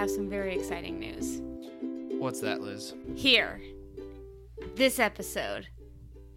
[0.00, 1.42] have some very exciting news.
[2.18, 2.94] What's that, Liz?
[3.14, 3.60] Here,
[4.74, 5.68] this episode,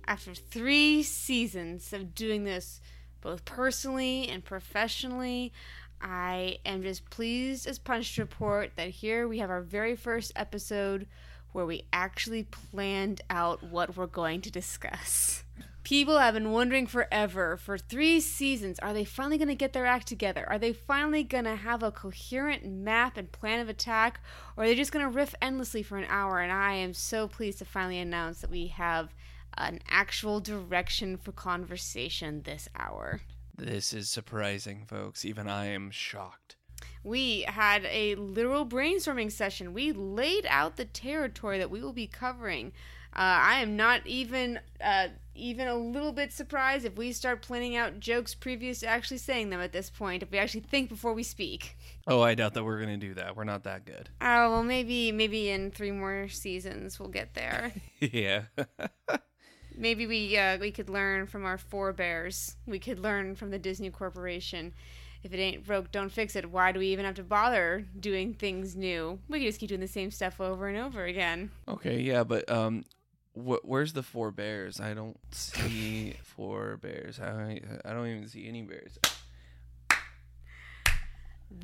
[0.05, 2.81] after three seasons of doing this,
[3.21, 5.53] both personally and professionally,
[6.01, 10.33] I am just pleased as punch to report that here we have our very first
[10.35, 11.07] episode
[11.53, 15.42] where we actually planned out what we're going to discuss.
[15.83, 19.85] People have been wondering forever for three seasons are they finally going to get their
[19.85, 20.47] act together?
[20.49, 24.21] Are they finally going to have a coherent map and plan of attack?
[24.55, 26.39] Or are they just going to riff endlessly for an hour?
[26.39, 29.13] And I am so pleased to finally announce that we have
[29.57, 33.19] an actual direction for conversation this hour.
[33.55, 35.25] This is surprising, folks.
[35.25, 36.55] Even I am shocked.
[37.03, 39.73] We had a literal brainstorming session.
[39.73, 42.71] We laid out the territory that we will be covering.
[43.15, 47.75] Uh, I am not even uh, even a little bit surprised if we start planning
[47.75, 50.23] out jokes previous to actually saying them at this point.
[50.23, 51.77] If we actually think before we speak.
[52.07, 53.35] Oh, I doubt that we're gonna do that.
[53.35, 54.09] We're not that good.
[54.21, 57.71] Oh well, maybe maybe in three more seasons we'll get there.
[57.99, 58.43] yeah.
[59.77, 62.55] maybe we uh, we could learn from our forebears.
[62.65, 64.73] We could learn from the Disney Corporation.
[65.23, 66.51] If it ain't broke, don't fix it.
[66.51, 69.19] Why do we even have to bother doing things new?
[69.29, 71.49] We can just keep doing the same stuff over and over again.
[71.65, 72.83] Okay, yeah, but um,
[73.35, 74.79] wh- where's the four bears?
[74.79, 77.19] I don't see four bears.
[77.19, 78.97] I I don't even see any bears.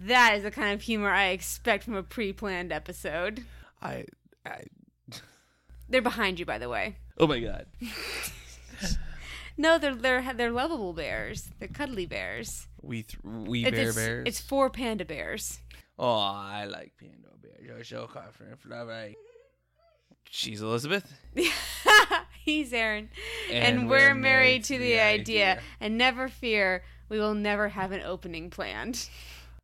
[0.01, 3.43] That is the kind of humor I expect from a pre-planned episode.
[3.81, 4.05] I
[4.45, 4.63] I.
[5.89, 6.97] They're behind you, by the way.
[7.17, 7.65] Oh my god.
[9.57, 11.49] no, they're they're they're lovable bears.
[11.59, 12.67] They're cuddly bears.
[12.81, 14.23] We th- we It's, bear it's, bears.
[14.27, 15.59] it's four panda bears.
[15.97, 17.59] Oh, I like panda bears.
[17.65, 18.59] You're so confident.
[20.29, 21.11] She's Elizabeth.
[22.45, 23.09] He's Aaron,
[23.51, 25.59] and, we're, married, to the, idea.
[25.79, 29.09] And never fear, we will never have an opening planned.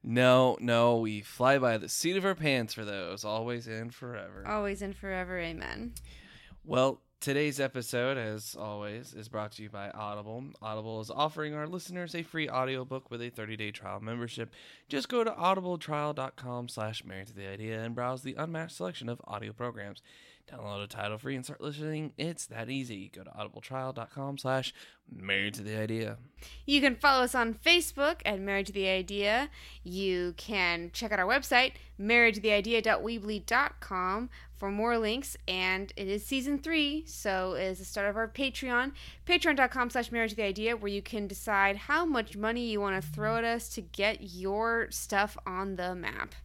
[0.07, 4.43] No, no, we fly by the seat of our pants for those, always and forever.
[4.45, 5.93] Always and forever, amen.
[6.63, 10.43] Well, today's episode, as always, is brought to you by Audible.
[10.61, 14.53] Audible is offering our listeners a free audiobook with a 30-day trial membership.
[14.87, 19.19] Just go to audibletrial.com slash married to the idea and browse the unmatched selection of
[19.25, 20.03] audio programs.
[20.51, 22.13] Download a title free and start listening.
[22.17, 23.11] It's that easy.
[23.13, 24.73] Go to audibletrial.com slash
[25.11, 26.19] married to the idea.
[26.67, 29.49] You can follow us on Facebook at Married to the Idea.
[29.83, 35.35] You can check out our website, marriedtotheidea.weebly.com for more links.
[35.47, 38.91] And it is season three, so it is the start of our Patreon,
[39.25, 43.01] patreon.com slash married to the idea, where you can decide how much money you want
[43.01, 46.35] to throw at us to get your stuff on the map.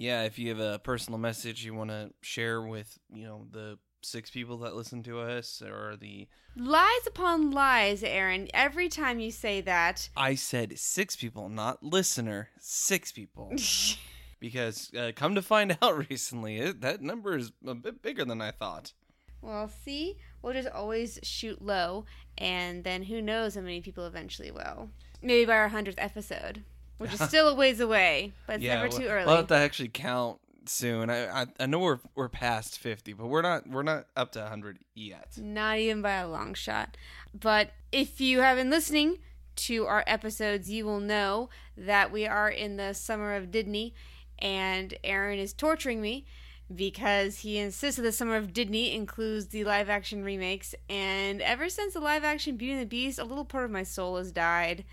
[0.00, 3.78] Yeah, if you have a personal message you want to share with, you know, the
[4.00, 8.48] six people that listen to us or the Lies upon lies, Aaron.
[8.54, 13.52] Every time you say that, I said six people, not listener, six people.
[14.40, 18.40] because uh, come to find out recently, it, that number is a bit bigger than
[18.40, 18.94] I thought.
[19.42, 22.06] well, see, we'll just always shoot low,
[22.38, 24.88] and then who knows how many people eventually will.
[25.20, 26.64] Maybe by our hundredth episode,
[27.00, 29.24] which is still a ways away, but it's never too early.
[29.24, 31.08] We'll have to actually count soon.
[31.08, 34.46] I, I I know we're we're past fifty, but we're not we're not up to
[34.46, 35.32] hundred yet.
[35.38, 36.98] Not even by a long shot.
[37.32, 39.18] But if you have been listening
[39.56, 43.94] to our episodes, you will know that we are in the summer of Disney,
[44.38, 46.26] and Aaron is torturing me
[46.74, 50.74] because he insists that the summer of Disney includes the live action remakes.
[50.90, 53.84] And ever since the live action Beauty and the Beast, a little part of my
[53.84, 54.84] soul has died,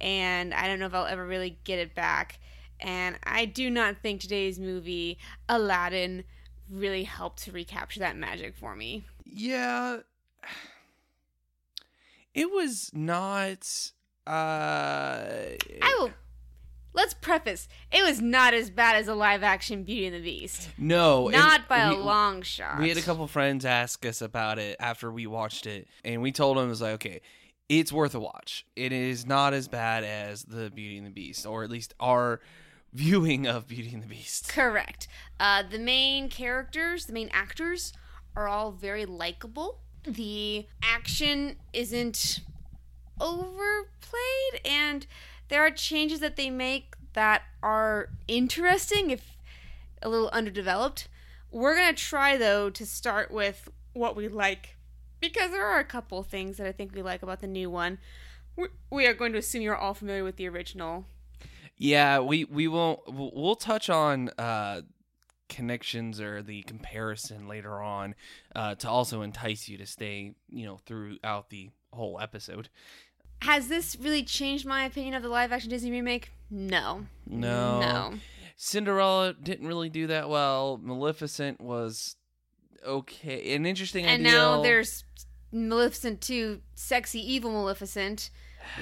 [0.00, 2.38] and I don't know if I'll ever really get it back.
[2.80, 5.18] And I do not think today's movie,
[5.48, 6.24] Aladdin,
[6.70, 9.06] really helped to recapture that magic for me.
[9.24, 9.98] Yeah,
[12.34, 13.90] it was not.
[14.26, 16.10] Uh, I will.
[16.92, 20.70] Let's preface: it was not as bad as a live-action Beauty and the Beast.
[20.78, 22.78] no, Not by a long shot.
[22.78, 26.32] We had a couple friends ask us about it after we watched it, and we
[26.32, 27.20] told them it was like, okay,
[27.68, 28.66] it's worth a watch.
[28.76, 32.40] It is not as bad as the Beauty and the Beast, or at least our
[32.92, 34.48] viewing of Beauty and the Beast.
[34.48, 35.08] Correct.
[35.38, 37.92] Uh, the main characters, the main actors,
[38.36, 39.80] are all very likable.
[40.04, 42.40] The action isn't
[43.20, 45.06] overplayed, and
[45.48, 49.36] there are changes that they make that are interesting, if
[50.02, 51.08] a little underdeveloped.
[51.50, 54.75] We're gonna try though to start with what we like,
[55.32, 57.98] because there are a couple things that I think we like about the new one.
[58.56, 61.04] We- We are going to assume you're all familiar with the original.
[61.76, 63.00] Yeah, we we won't.
[63.06, 64.80] We'll we'll touch on uh,
[65.48, 68.14] connections or the comparison later on
[68.54, 72.68] uh, to also entice you to stay, you know, throughout the whole episode.
[73.42, 76.30] Has this really changed my opinion of the live action Disney remake?
[76.50, 77.06] No.
[77.26, 77.80] No.
[77.80, 78.14] No.
[78.56, 80.80] Cinderella didn't really do that well.
[80.82, 82.16] Maleficent was
[82.84, 84.38] okay, an interesting And idea.
[84.38, 85.04] now there's
[85.52, 88.30] Maleficent 2, sexy evil Maleficent.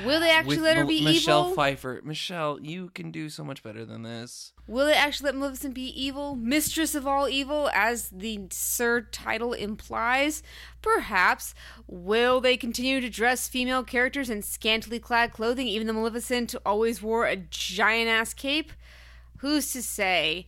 [0.05, 1.49] Will they actually With let her be Michelle evil?
[1.51, 2.01] Michelle Pfeiffer.
[2.05, 4.53] Michelle, you can do so much better than this.
[4.67, 6.35] Will they actually let Maleficent be evil?
[6.37, 10.43] Mistress of all evil, as the Sir title implies?
[10.81, 11.55] Perhaps.
[11.87, 17.03] Will they continue to dress female characters in scantily clad clothing, even though Maleficent always
[17.03, 18.73] wore a giant ass cape?
[19.39, 20.47] Who's to say?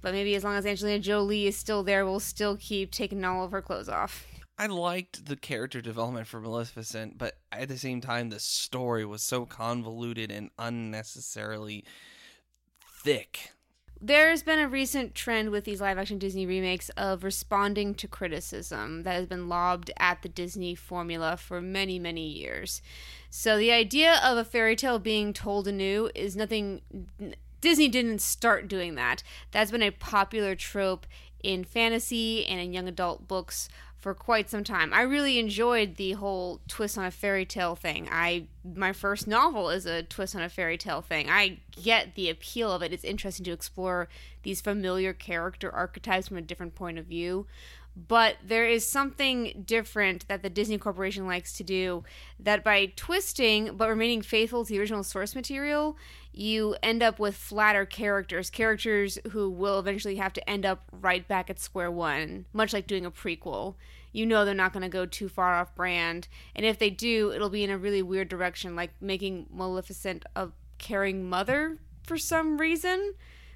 [0.00, 3.44] But maybe as long as Angelina Jolie is still there, we'll still keep taking all
[3.44, 4.26] of her clothes off.
[4.58, 9.22] I liked the character development for Maleficent, but at the same time, the story was
[9.22, 11.84] so convoluted and unnecessarily
[13.04, 13.52] thick.
[14.00, 19.02] There's been a recent trend with these live action Disney remakes of responding to criticism
[19.02, 22.80] that has been lobbed at the Disney formula for many, many years.
[23.28, 26.80] So the idea of a fairy tale being told anew is nothing.
[27.60, 29.22] Disney didn't start doing that.
[29.50, 31.06] That's been a popular trope
[31.42, 33.68] in fantasy and in young adult books
[33.98, 34.92] for quite some time.
[34.94, 38.08] I really enjoyed the whole twist on a fairy tale thing.
[38.10, 41.28] I my first novel is a twist on a fairy tale thing.
[41.28, 42.92] I get the appeal of it.
[42.92, 44.08] It's interesting to explore
[44.44, 47.46] these familiar character archetypes from a different point of view.
[48.06, 52.04] But there is something different that the Disney Corporation likes to do
[52.38, 55.96] that by twisting but remaining faithful to the original source material,
[56.32, 61.26] you end up with flatter characters, characters who will eventually have to end up right
[61.26, 63.74] back at square one, much like doing a prequel.
[64.12, 67.32] You know they're not going to go too far off brand, and if they do,
[67.32, 72.58] it'll be in a really weird direction, like making Maleficent a caring mother for some
[72.58, 73.14] reason.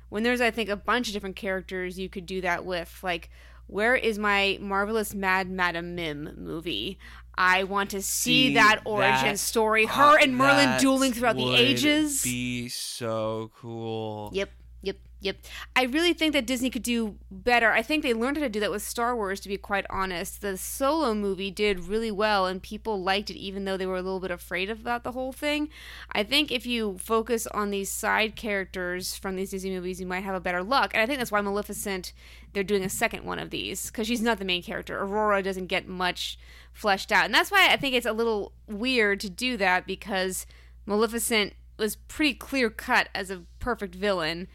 [0.09, 3.31] When there's, I think, a bunch of different characters you could do that with, like
[3.67, 6.99] where is my marvelous Mad Madam Mim movie?
[7.35, 9.87] I want to see, See, that origin that- story.
[9.87, 12.23] Her and Merlin dueling throughout the ages.
[12.23, 14.31] Be so cool.
[14.35, 14.51] Yep,
[14.83, 15.37] yep, yep.
[15.75, 17.71] I really think that Disney could do better.
[17.71, 20.41] I think they learned how to do that with Star Wars, to be quite honest.
[20.43, 24.03] The solo movie did really well, and people liked it, even though they were a
[24.03, 25.69] little bit afraid about the whole thing.
[26.11, 30.25] I think if you focus on these side characters from these Disney movies, you might
[30.25, 30.91] have a better luck.
[30.93, 32.13] And I think that's why Maleficent,
[32.53, 34.99] they're doing a second one of these, because she's not the main character.
[34.99, 36.39] Aurora doesn't get much
[36.73, 37.27] fleshed out.
[37.27, 40.47] And that's why I think it's a little weird to do that, because
[40.85, 44.47] Maleficent was pretty clear cut as a perfect villain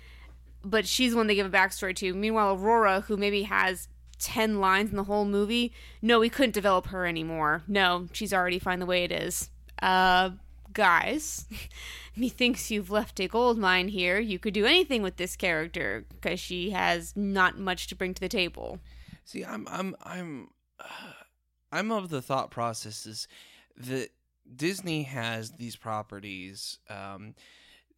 [0.69, 2.13] but she's the one they give a backstory to.
[2.13, 3.87] Meanwhile, Aurora, who maybe has
[4.19, 7.63] 10 lines in the whole movie, no, we couldn't develop her anymore.
[7.67, 9.49] No, she's already fine the way it is.
[9.81, 10.31] Uh,
[10.73, 11.45] guys,
[12.15, 14.19] methinks you've left a gold mine here.
[14.19, 18.21] You could do anything with this character because she has not much to bring to
[18.21, 18.79] the table.
[19.25, 20.49] See, I'm I'm I'm
[21.71, 23.27] I'm of the thought processes
[23.75, 24.09] that
[24.55, 27.35] Disney has these properties, um,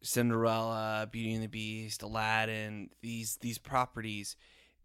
[0.02, 4.36] Cinderella, Beauty and the Beast, Aladdin, these these properties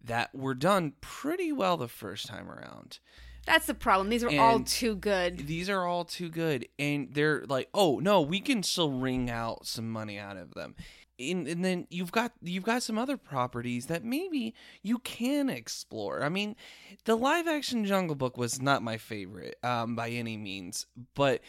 [0.04, 3.00] that were done pretty well the first time around.
[3.46, 4.10] That's the problem.
[4.10, 5.48] These are all too good.
[5.48, 9.68] These are all too good, and they're like, oh no, we can still wring out
[9.68, 10.76] some money out of them.
[11.18, 16.24] And, and then you've got you've got some other properties that maybe you can explore.
[16.24, 16.56] I mean,
[17.06, 21.42] the live action Jungle Book was not my favorite um, by any means, but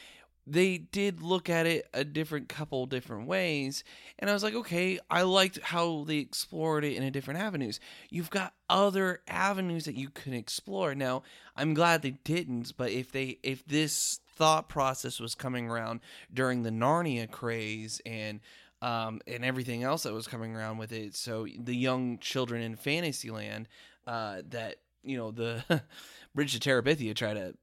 [0.47, 3.83] they did look at it a different couple different ways
[4.19, 7.81] and i was like okay i liked how they explored it in a different avenues.
[8.11, 10.95] You've got other avenues that you can explore.
[10.95, 11.23] Now
[11.57, 16.00] i'm glad they didn't but if they if this thought process was coming around
[16.33, 18.41] during the narnia craze and
[18.83, 22.76] um, and everything else that was coming around with it so the young children in
[22.76, 23.69] fantasyland
[24.07, 25.65] uh, that you know the
[26.35, 27.55] bridge to terabithia try to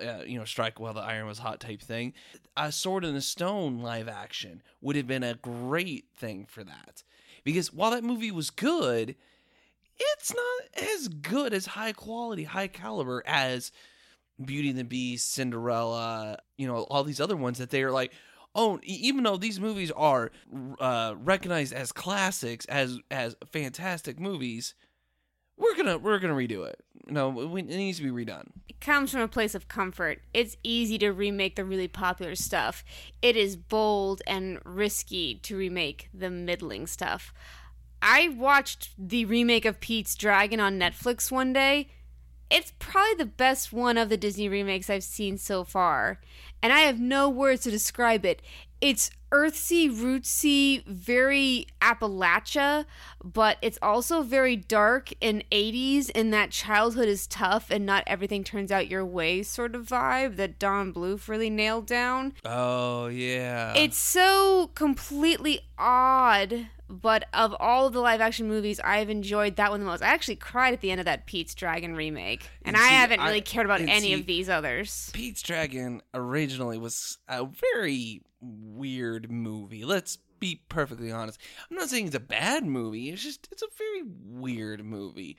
[0.00, 2.12] uh, you know, strike while the iron was hot type thing.
[2.56, 7.02] A Sword in the Stone live action would have been a great thing for that.
[7.44, 9.16] Because while that movie was good,
[9.98, 13.72] it's not as good as high quality, high caliber as
[14.42, 18.12] Beauty and the Beast, Cinderella, you know, all these other ones that they are like,
[18.54, 20.30] oh, even though these movies are
[20.80, 24.74] uh, recognized as classics, as as fantastic movies,
[25.56, 26.80] we're gonna we're gonna redo it.
[27.08, 28.50] No, it needs to be redone.
[28.68, 30.22] It comes from a place of comfort.
[30.32, 32.84] It's easy to remake the really popular stuff.
[33.20, 37.34] It is bold and risky to remake the middling stuff.
[38.00, 41.88] I watched the remake of Pete's Dragon on Netflix one day.
[42.50, 46.20] It's probably the best one of the Disney remakes I've seen so far.
[46.62, 48.42] And I have no words to describe it.
[48.80, 52.84] It's earthsy, rootsy, very Appalachia,
[53.24, 58.44] but it's also very dark and 80s in that childhood is tough and not everything
[58.44, 62.34] turns out your way sort of vibe that Don Bluth really nailed down.
[62.44, 63.74] Oh yeah.
[63.74, 69.70] It's so completely odd, but of all of the live action movies, I've enjoyed that
[69.70, 70.02] one the most.
[70.02, 73.20] I actually cried at the end of that Pete's Dragon remake, and, And I haven't
[73.20, 75.10] I- really cared about any see- of these others.
[75.12, 79.84] Pete's Dragon originally was a very weird movie.
[79.84, 81.40] Let's be perfectly honest.
[81.70, 83.10] I'm not saying it's a bad movie.
[83.10, 85.36] It's just it's a very weird movie.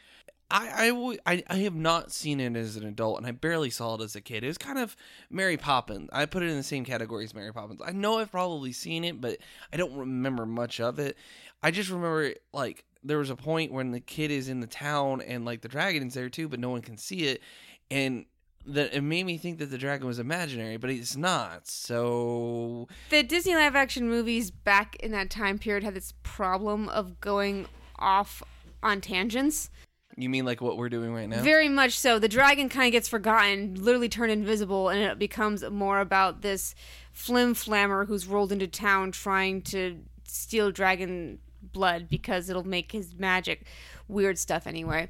[0.55, 4.21] I have not seen it as an adult, and I barely saw it as a
[4.21, 4.43] kid.
[4.43, 4.95] It was kind of
[5.29, 6.09] Mary Poppins.
[6.13, 7.81] I put it in the same category as Mary Poppins.
[7.83, 9.39] I know I've probably seen it, but
[9.71, 11.17] I don't remember much of it.
[11.63, 15.21] I just remember like there was a point when the kid is in the town
[15.21, 17.41] and like the dragon is there too, but no one can see it,
[17.89, 18.25] and
[18.65, 21.67] that it made me think that the dragon was imaginary, but it's not.
[21.67, 27.19] So The Disney live action movies back in that time period had this problem of
[27.19, 27.65] going
[27.97, 28.41] off
[28.81, 29.69] on tangents.
[30.17, 31.41] You mean like what we're doing right now?
[31.41, 32.19] Very much so.
[32.19, 36.75] The dragon kind of gets forgotten, literally turned invisible, and it becomes more about this
[37.11, 43.15] flim flammer who's rolled into town trying to steal dragon blood because it'll make his
[43.17, 43.65] magic
[44.07, 45.07] weird stuff anyway.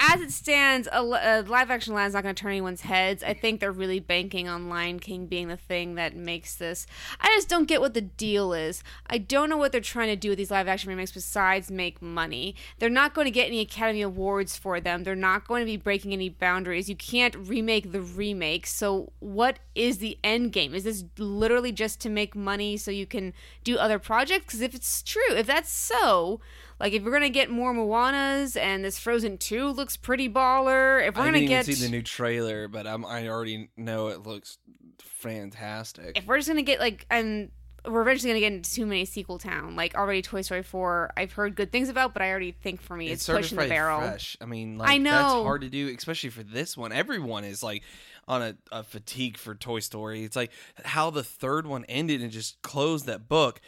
[0.00, 3.22] As it stands, a, a live action is not going to turn anyone's heads.
[3.22, 6.86] I think they're really banking on Lion King being the thing that makes this.
[7.20, 8.84] I just don't get what the deal is.
[9.08, 12.00] I don't know what they're trying to do with these live action remakes besides make
[12.00, 12.54] money.
[12.78, 15.02] They're not going to get any Academy Awards for them.
[15.02, 16.88] They're not going to be breaking any boundaries.
[16.88, 18.66] You can't remake the remake.
[18.66, 20.74] So, what is the end game?
[20.74, 23.32] Is this literally just to make money so you can
[23.64, 24.44] do other projects?
[24.46, 26.40] Because if it's true, if that's so,
[26.80, 31.16] like if we're gonna get more Moanas and this Frozen Two looks pretty baller, if
[31.16, 34.58] we're I gonna get see the new trailer, but I'm, I already know it looks
[35.00, 36.16] fantastic.
[36.16, 37.50] if we're just gonna get like and
[37.86, 39.76] we're eventually gonna get into too many sequel town.
[39.76, 42.96] Like already Toy Story four, I've heard good things about, but I already think for
[42.96, 44.00] me it's, pushing the barrel.
[44.00, 44.36] fresh.
[44.40, 45.42] I mean, like I that's know.
[45.44, 46.92] hard to do, especially for this one.
[46.92, 47.82] Everyone is like
[48.26, 50.24] on a, a fatigue for Toy Story.
[50.24, 50.50] It's like
[50.84, 53.60] how the third one ended and just closed that book,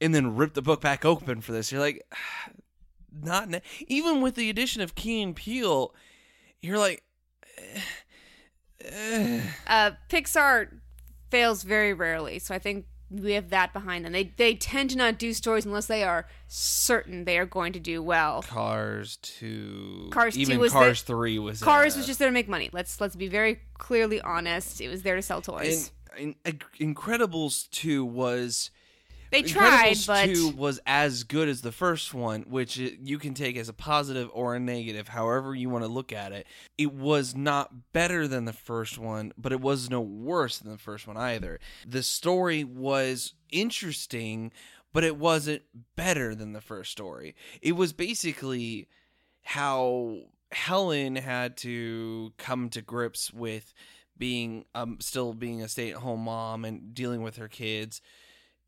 [0.00, 1.70] and then rip the book back open for this.
[1.72, 2.02] You're like,
[3.22, 5.94] not ne- even with the addition of Key and Peele,
[6.60, 7.02] you're like.
[7.58, 7.80] eh.
[9.66, 10.68] Uh, Pixar
[11.30, 14.12] fails very rarely, so I think we have that behind them.
[14.12, 17.80] They they tend to not do stories unless they are certain they are going to
[17.80, 18.42] do well.
[18.42, 22.32] Cars two, Cars 2 was Cars the- three was Cars uh, was just there to
[22.34, 22.68] make money.
[22.72, 24.80] Let's let's be very clearly honest.
[24.80, 25.90] It was there to sell toys.
[26.16, 28.70] and, and Incredibles two was
[29.30, 33.18] they tried, Incredibles but 2 was as good as the first one, which it, you
[33.18, 36.46] can take as a positive or a negative, however you want to look at it.
[36.78, 40.78] It was not better than the first one, but it was no worse than the
[40.78, 41.58] first one either.
[41.86, 44.52] The story was interesting,
[44.92, 45.62] but it wasn't
[45.96, 47.34] better than the first story.
[47.62, 48.88] It was basically
[49.42, 50.18] how
[50.52, 53.72] Helen had to come to grips with
[54.18, 58.00] being um still being a stay-at-home mom and dealing with her kids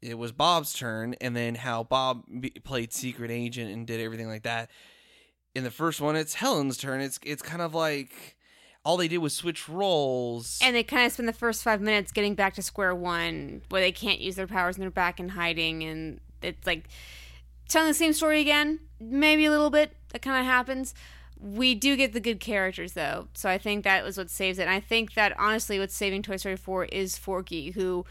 [0.00, 2.24] it was Bob's turn, and then how Bob
[2.64, 4.70] played secret agent and did everything like that.
[5.54, 7.00] In the first one, it's Helen's turn.
[7.00, 8.36] It's it's kind of like
[8.84, 10.58] all they did was switch roles.
[10.62, 13.80] and they kind of spend the first five minutes getting back to square one, where
[13.80, 16.84] they can't use their powers and they're back in hiding, and it's like
[17.68, 18.80] telling the same story again.
[19.00, 19.92] Maybe a little bit.
[20.12, 20.94] That kind of happens.
[21.40, 24.62] We do get the good characters though, so I think that was what saves it.
[24.62, 28.04] And I think that honestly, what's saving Toy Story 4 is Forky, who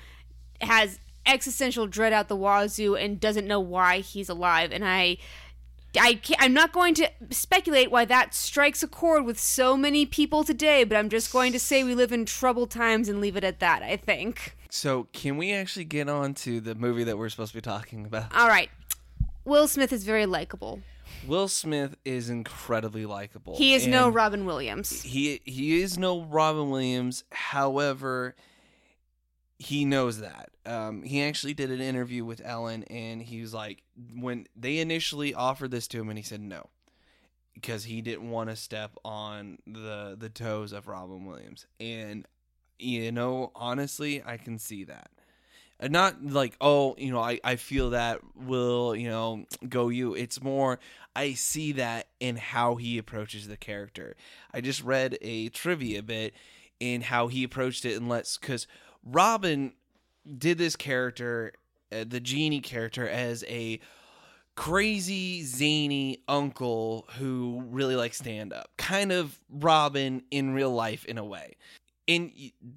[0.61, 4.71] has existential dread out the wazoo and doesn't know why he's alive.
[4.71, 5.17] And I,
[5.99, 10.05] I can't, I'm not going to speculate why that strikes a chord with so many
[10.05, 13.35] people today, but I'm just going to say we live in troubled times and leave
[13.35, 13.83] it at that.
[13.83, 14.55] I think.
[14.69, 18.05] so, can we actually get on to the movie that we're supposed to be talking
[18.05, 18.35] about?
[18.35, 18.69] All right.
[19.45, 20.81] Will Smith is very likable.
[21.25, 23.55] Will Smith is incredibly likable.
[23.55, 25.01] He is no Robin Williams.
[25.01, 27.23] He he is no Robin Williams.
[27.31, 28.35] However,
[29.59, 30.49] he knows that.
[30.65, 33.83] Um, he actually did an interview with Ellen, and he was like,
[34.15, 36.69] when they initially offered this to him, and he said no,
[37.53, 41.65] because he didn't want to step on the the toes of Robin Williams.
[41.79, 42.25] And
[42.79, 45.09] you know, honestly, I can see that.
[45.79, 50.15] And not like, oh, you know, I, I feel that will, you know, go you.
[50.15, 50.79] It's more,
[51.15, 54.15] I see that in how he approaches the character.
[54.51, 56.33] I just read a trivia bit
[56.79, 58.65] in how he approached it and let's, because
[59.09, 59.73] Robin
[60.37, 61.53] did this character,
[61.91, 63.79] uh, the genie character, as a
[64.55, 68.71] crazy, zany uncle who really likes stand up.
[68.77, 71.55] Kind of Robin in real life, in a way.
[72.09, 72.31] And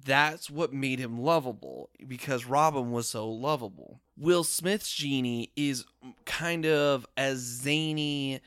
[0.05, 4.01] that's what made him lovable because Robin was so lovable.
[4.17, 5.85] Will Smith's genie is
[6.25, 8.41] kind of a zany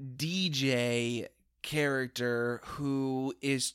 [0.00, 1.28] DJ
[1.62, 3.74] character who is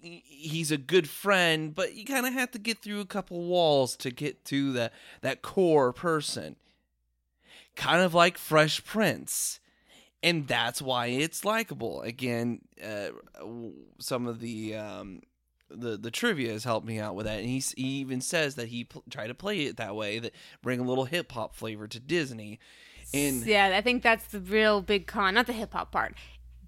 [0.00, 3.96] he's a good friend, but you kind of have to get through a couple walls
[3.96, 6.56] to get to that that core person.
[7.76, 9.60] kind of like Fresh Prince.
[10.22, 12.02] And that's why it's likable.
[12.02, 13.08] Again, uh,
[13.98, 15.22] some of the um,
[15.70, 18.68] the the trivia has helped me out with that, and he, he even says that
[18.68, 21.88] he pl- tried to play it that way, that bring a little hip hop flavor
[21.88, 22.58] to Disney.
[23.14, 26.14] And yeah, I think that's the real big con, not the hip hop part.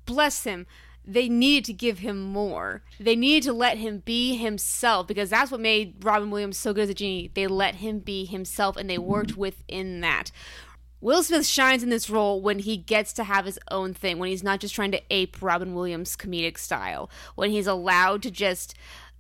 [0.07, 0.67] Bless him.
[1.05, 2.83] They needed to give him more.
[3.01, 6.85] They needed to let him be himself because that's what made Robin Williams so good
[6.85, 7.31] as a genie.
[7.35, 10.31] They let him be himself and they worked within that.
[11.01, 14.31] Will Smith shines in this role when he gets to have his own thing, when
[14.31, 18.77] he's not just trying to ape Robin Williams' comedic style, when he's allowed to just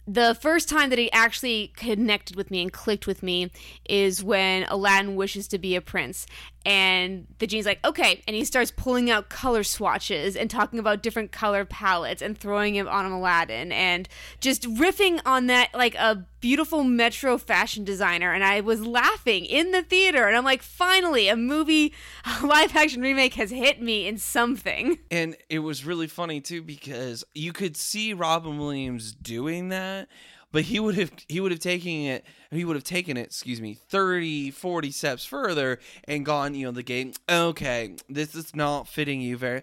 [0.07, 3.51] the first time that he actually connected with me and clicked with me
[3.89, 6.27] is when Aladdin wishes to be a prince.
[6.64, 8.23] And the genie's like, okay.
[8.26, 12.75] And he starts pulling out color swatches and talking about different color palettes and throwing
[12.76, 14.09] him on a Aladdin and
[14.40, 18.33] just riffing on that like a beautiful Metro fashion designer.
[18.33, 20.26] And I was laughing in the theater.
[20.26, 24.99] And I'm like, finally, a movie, a live action remake has hit me in something.
[25.11, 30.09] And it was really funny too because you could see Robin Williams doing that
[30.53, 33.61] but he would have he would have taken it he would have taken it excuse
[33.61, 38.87] me 30 40 steps further and gone you know the game okay this is not
[38.87, 39.63] fitting you very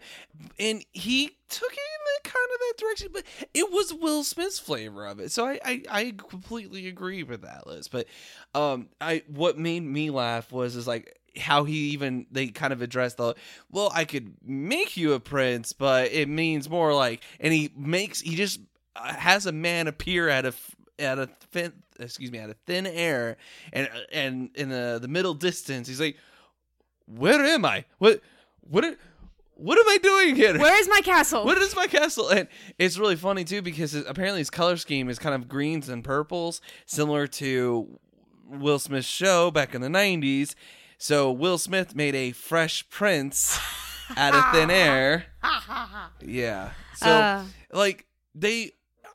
[0.59, 4.59] and he took it in the kind of that direction but it was will smith's
[4.59, 5.31] flavor of it.
[5.31, 7.87] So i i, I completely agree with that liz.
[7.87, 8.07] But
[8.53, 12.81] um i what made me laugh was is like how he even they kind of
[12.81, 13.35] addressed the
[13.71, 18.19] well i could make you a prince but it means more like and he makes
[18.19, 18.59] he just
[18.95, 20.59] uh, has a man appear out of
[21.01, 23.37] out of thin, excuse me, out of thin air,
[23.73, 26.17] and and in the the middle distance, he's like,
[27.05, 27.85] "Where am I?
[27.97, 28.21] What
[28.61, 28.95] what?" Are,
[29.59, 30.57] what am I doing here?
[30.57, 31.43] Where is my castle?
[31.43, 32.29] What is my castle?
[32.29, 36.01] And it's really funny too because apparently his color scheme is kind of greens and
[36.01, 37.99] purples, similar to
[38.47, 40.55] Will Smith's show back in the '90s.
[40.97, 43.59] So Will Smith made a Fresh Prince
[44.15, 45.25] out of thin air.
[46.21, 46.71] yeah.
[46.95, 47.43] So uh.
[47.73, 48.71] like they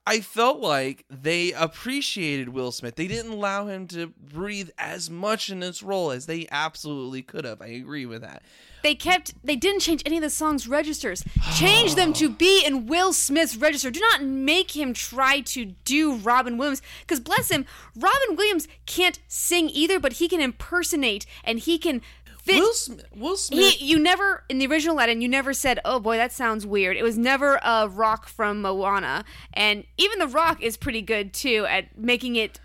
[0.07, 2.97] I felt like they appreciated Will Smith.
[2.97, 7.47] They didn't allow him to breathe as much in this role as they absolutely could
[7.47, 7.63] have.
[7.63, 8.43] I agree with that.
[8.83, 11.25] They kept they didn't change any of the song's registers.
[11.57, 13.91] Change them to be in Will Smith's register.
[13.91, 17.65] Do not make him try to do Robin Williams cuz bless him,
[17.97, 22.03] Robin Williams can't sing either, but he can impersonate and he can
[22.45, 22.61] fit.
[22.61, 23.07] Will Smith.
[23.15, 23.75] Will Smith.
[23.75, 26.97] He, you never in the original Aladdin, you never said, "Oh boy, that sounds weird."
[26.97, 31.67] It was never a rock from Moana, and even the Rock is pretty good too
[31.69, 32.61] at making it.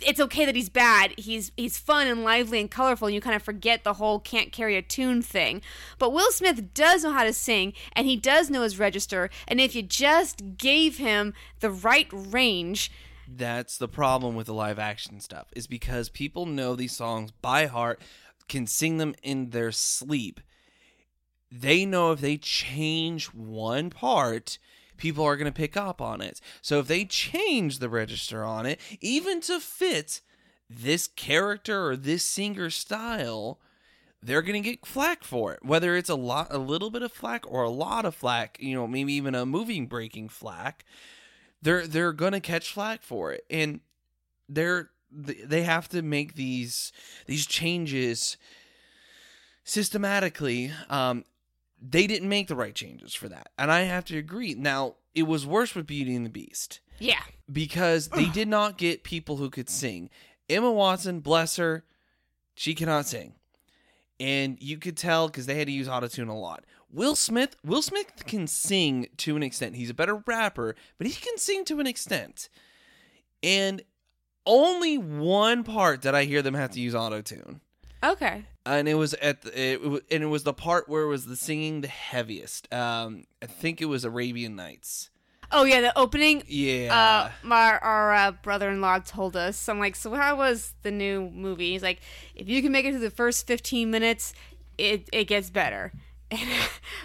[0.00, 1.14] It's okay that he's bad.
[1.18, 4.52] He's he's fun and lively and colorful, and you kind of forget the whole can't
[4.52, 5.62] carry a tune thing.
[5.98, 9.30] But Will Smith does know how to sing, and he does know his register.
[9.46, 12.90] And if you just gave him the right range,
[13.28, 17.66] that's the problem with the live action stuff is because people know these songs by
[17.66, 18.00] heart
[18.48, 20.40] can sing them in their sleep.
[21.50, 24.58] They know if they change one part,
[24.96, 26.40] people are going to pick up on it.
[26.62, 30.20] So if they change the register on it, even to fit
[30.70, 33.58] this character or this singer style,
[34.22, 35.64] they're going to get flack for it.
[35.64, 38.74] Whether it's a lot a little bit of flack or a lot of flack, you
[38.74, 40.84] know, maybe even a moving breaking flack,
[41.60, 43.44] they're they're going to catch flack for it.
[43.50, 43.80] And
[44.48, 46.92] they're they have to make these
[47.26, 48.36] these changes
[49.64, 51.24] systematically um
[51.82, 53.50] they didn't make the right changes for that.
[53.58, 54.54] And i have to agree.
[54.54, 56.80] Now it was worse with beauty and the beast.
[56.98, 57.22] Yeah.
[57.50, 60.08] Because they did not get people who could sing.
[60.48, 61.84] Emma watson bless her
[62.54, 63.34] she cannot sing.
[64.20, 66.64] And you could tell because they had to use autotune a lot.
[66.90, 69.74] Will smith will smith can sing to an extent.
[69.74, 72.48] He's a better rapper but he can sing to an extent.
[73.42, 73.82] And
[74.46, 77.60] only one part that I hear them have to use auto tune.
[78.02, 78.44] Okay.
[78.66, 81.36] And it was at the, it, and it was the part where it was the
[81.36, 82.72] singing the heaviest.
[82.72, 85.10] Um, I think it was Arabian Nights.
[85.54, 86.42] Oh yeah, the opening.
[86.46, 86.94] Yeah.
[86.94, 89.68] Uh, my our uh, brother-in-law told us.
[89.68, 91.72] I'm like, so how was the new movie?
[91.72, 92.00] He's like,
[92.34, 94.32] if you can make it to the first 15 minutes,
[94.78, 95.92] it it gets better.
[96.32, 96.48] And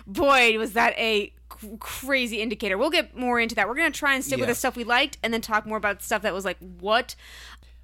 [0.08, 1.34] boy, was that a
[1.80, 2.78] crazy indicator.
[2.78, 3.68] We'll get more into that.
[3.68, 4.44] We're going to try and stick yeah.
[4.44, 7.16] with the stuff we liked and then talk more about stuff that was like, what?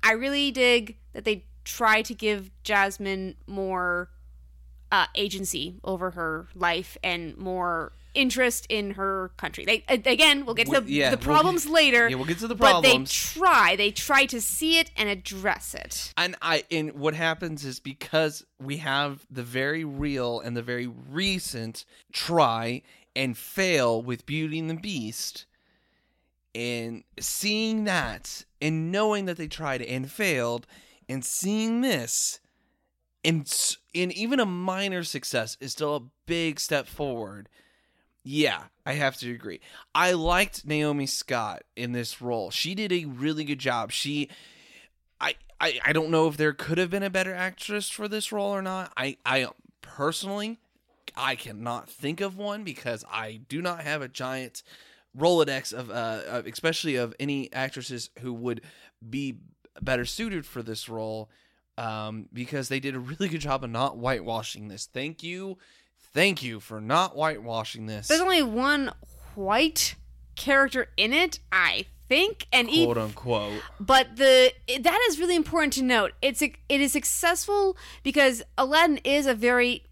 [0.01, 4.09] I really dig that they try to give Jasmine more
[4.91, 9.65] uh, agency over her life and more interest in her country.
[9.65, 12.07] They again, we'll get to the, yeah, the problems we'll, later.
[12.07, 12.83] Yeah, we'll get to the problems.
[12.83, 13.75] But they try.
[13.75, 16.13] They try to see it and address it.
[16.15, 20.87] And I and what happens is because we have the very real and the very
[20.87, 22.83] recent try
[23.15, 25.45] and fail with Beauty and the Beast,
[26.55, 30.67] and seeing that and knowing that they tried and failed,
[31.09, 32.39] and seeing this,
[33.23, 33.51] and
[33.93, 37.49] and even a minor success is still a big step forward.
[38.23, 39.59] Yeah, I have to agree.
[39.93, 42.51] I liked Naomi Scott in this role.
[42.51, 43.91] She did a really good job.
[43.91, 44.29] She
[45.19, 48.31] I I, I don't know if there could have been a better actress for this
[48.31, 48.93] role or not.
[48.95, 49.47] I I
[49.81, 50.59] personally
[51.15, 54.63] I cannot think of one because I do not have a giant
[55.17, 58.61] Rolodex of uh especially of any actresses who would
[59.07, 59.37] be
[59.81, 61.29] better suited for this role
[61.77, 64.87] um because they did a really good job of not whitewashing this.
[64.91, 65.57] Thank you.
[66.13, 68.07] Thank you for not whitewashing this.
[68.07, 68.91] There's only one
[69.35, 69.95] white
[70.35, 73.61] character in it, I think, and e- quote unquote.
[73.79, 76.13] but the that is really important to note.
[76.23, 79.83] It's it is successful because Aladdin is a very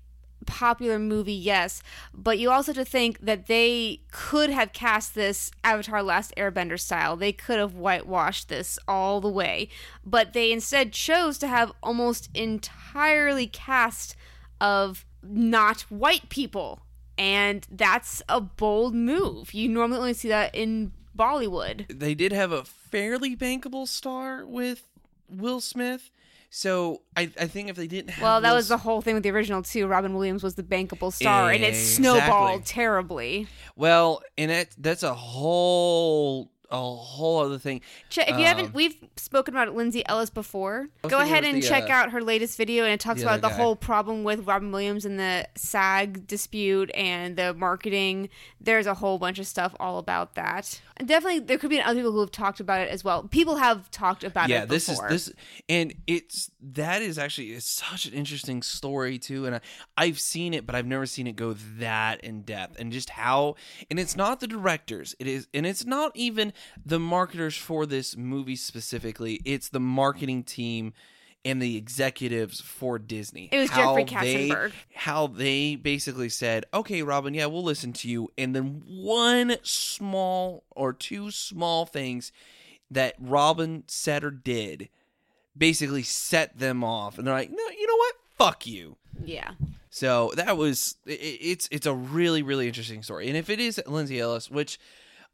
[0.45, 1.81] popular movie, yes,
[2.13, 6.79] but you also have to think that they could have cast this Avatar Last Airbender
[6.79, 7.15] style.
[7.15, 9.69] They could have whitewashed this all the way,
[10.05, 14.15] but they instead chose to have almost entirely cast
[14.59, 16.81] of not white people.
[17.17, 19.53] And that's a bold move.
[19.53, 21.99] You normally only see that in Bollywood.
[21.99, 24.83] they did have a fairly bankable star with
[25.29, 26.09] Will Smith.
[26.53, 29.23] So I, I think if they didn't have Well, that was the whole thing with
[29.23, 29.87] the original too.
[29.87, 32.03] Robin Williams was the bankable star, and it Exactly.
[32.03, 33.47] snowballed terribly.
[33.77, 37.81] Well, and that that's a whole a whole other thing.
[38.09, 40.89] Ch- if you Um, haven't, we've spoken about Lindsay Ellis before.
[41.07, 43.41] Go ahead and the, check uh, out her latest video, and it talks the about
[43.41, 43.55] the guy.
[43.55, 48.29] whole problem with Robin Williams and the SAG dispute and the marketing.
[48.59, 50.81] There's a whole bunch of stuff all about that.
[50.97, 53.23] And definitely, there could be other people who have talked about it as well.
[53.23, 54.59] People have talked about yeah, it.
[54.59, 55.33] Yeah, this is this,
[55.67, 59.45] and it's that is actually it's such an interesting story too.
[59.45, 59.61] And I,
[59.97, 63.55] I've seen it, but I've never seen it go that in depth, and just how.
[63.89, 66.53] And it's not the directors, it is, and it's not even
[66.85, 69.41] the marketers for this movie specifically.
[69.45, 70.93] It's the marketing team
[71.43, 73.49] and the executives for Disney.
[73.51, 74.71] It was How Jeffrey they- Katzenberg.
[74.93, 80.63] how they basically said, "Okay, Robin, yeah, we'll listen to you," and then one small
[80.71, 82.31] or two small things
[82.91, 84.89] that Robin said or did
[85.57, 88.15] basically set them off, and they're like, "No, you know what?
[88.37, 89.51] Fuck you." yeah.
[89.89, 93.59] So that was i- i- it's it's a really really interesting story, and if it
[93.59, 94.79] is Lindsay Ellis, which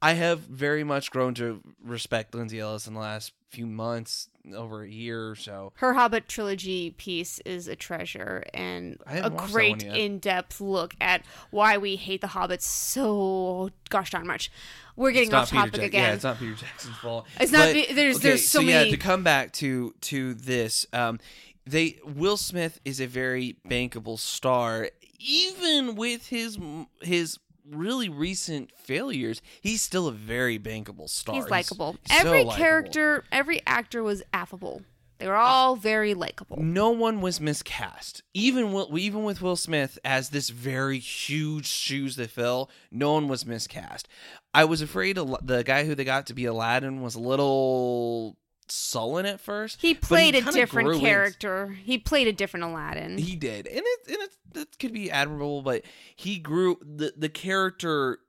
[0.02, 4.84] I have very much grown to respect Lindsay Ellis in the last few months, over
[4.84, 5.74] a year or so.
[5.78, 10.94] Her Hobbit trilogy piece is a treasure and a haven't watched that great in-depth look
[11.02, 14.52] at why we hate the Hobbits so gosh darn much.
[14.96, 16.04] We're getting It's off topic Jack- again.
[16.04, 17.26] Yeah, it's not Peter Jackson's fault.
[17.40, 20.86] It's not But- be- there's- there's so yeah, many- to come back to to this,
[20.94, 21.20] um,
[21.66, 26.58] they Will Smith is a very bankable star, even with his
[27.02, 29.42] his really recent failures.
[29.62, 31.36] He's still a very bankable star.
[31.36, 31.98] He's likable.
[32.06, 32.54] so every likable.
[32.54, 34.82] character, every actor was affable.
[35.20, 36.58] They were all very likable.
[36.62, 38.22] No one was miscast.
[38.36, 43.28] Even Will, even with Will Smith as this very huge shoes to fill, no one
[43.28, 44.08] was miscast.
[44.54, 48.38] I was afraid the guy who they got to be Aladdin was a little
[48.72, 49.82] sullen at first.
[49.82, 51.78] He but he played a different character.
[51.84, 53.18] He played a different Aladdin.
[53.18, 55.84] He did, and it and it that could be admirable, but
[56.16, 58.20] he grew the the character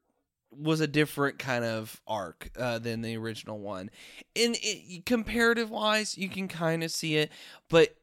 [0.51, 3.91] was a different kind of arc uh, than the original one,
[4.35, 7.31] and it, comparative wise, you can kind of see it,
[7.69, 7.95] but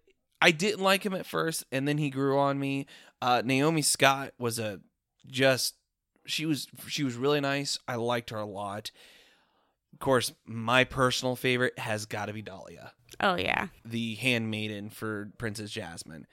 [0.41, 2.85] I didn't like him at first, and then he grew on me.
[3.21, 4.79] Uh, Naomi Scott was a
[5.27, 5.75] just
[6.25, 7.79] she was she was really nice.
[7.87, 8.91] I liked her a lot.
[9.95, 13.67] Of course, my personal favorite has got to be Dalia oh yeah.
[13.83, 16.27] the handmaiden for Princess Jasmine.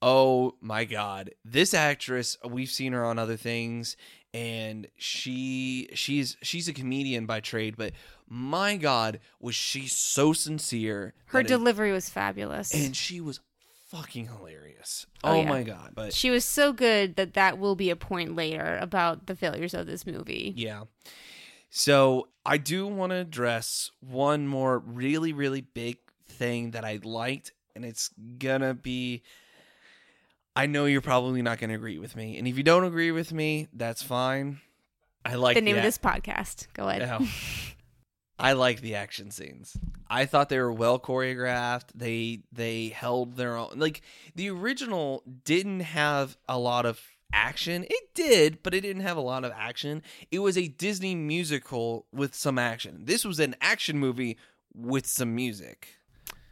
[0.00, 1.30] Oh my god.
[1.44, 3.96] This actress, we've seen her on other things
[4.32, 7.92] and she she's she's a comedian by trade, but
[8.28, 11.14] my god, was she so sincere.
[11.26, 12.72] Her that it- delivery was fabulous.
[12.74, 13.40] and she was
[13.88, 15.06] fucking hilarious.
[15.22, 15.48] Oh, Oh, yeah.
[15.48, 15.92] my god.
[15.94, 19.72] But she was so good that that will be a point later about the failures
[19.74, 20.52] of this movie.
[20.56, 20.84] Yeah.
[21.76, 27.50] So I do want to address one more really, really big thing that I liked,
[27.74, 29.24] and it's gonna be.
[30.54, 33.32] I know you're probably not gonna agree with me, and if you don't agree with
[33.32, 34.60] me, that's fine.
[35.24, 36.68] I like the name of this podcast.
[36.74, 37.10] Go ahead.
[37.20, 37.28] Oh.
[38.38, 39.76] I like the action scenes.
[40.08, 41.88] I thought they were well choreographed.
[41.92, 43.72] They they held their own.
[43.74, 44.02] Like
[44.36, 47.00] the original didn't have a lot of
[47.34, 47.84] action.
[47.90, 50.02] It did, but it didn't have a lot of action.
[50.30, 53.02] It was a Disney musical with some action.
[53.04, 54.38] This was an action movie
[54.74, 55.88] with some music.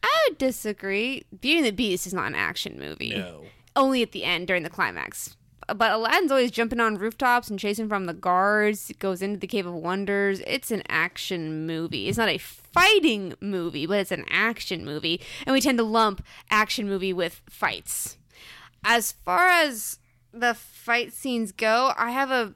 [0.03, 1.25] I would disagree.
[1.41, 3.11] Beauty and the Beast is not an action movie.
[3.11, 3.45] No.
[3.75, 5.37] Only at the end during the climax.
[5.69, 8.93] But Aladdin's always jumping on rooftops and chasing from the guards.
[8.99, 10.43] Goes into the Cave of Wonders.
[10.47, 12.09] It's an action movie.
[12.09, 16.25] It's not a fighting movie, but it's an action movie, and we tend to lump
[16.51, 18.17] action movie with fights.
[18.85, 19.99] As far as
[20.33, 22.55] the fight scenes go, I have a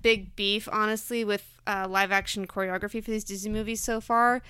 [0.00, 4.42] big beef, honestly, with uh, live action choreography for these Disney movies so far.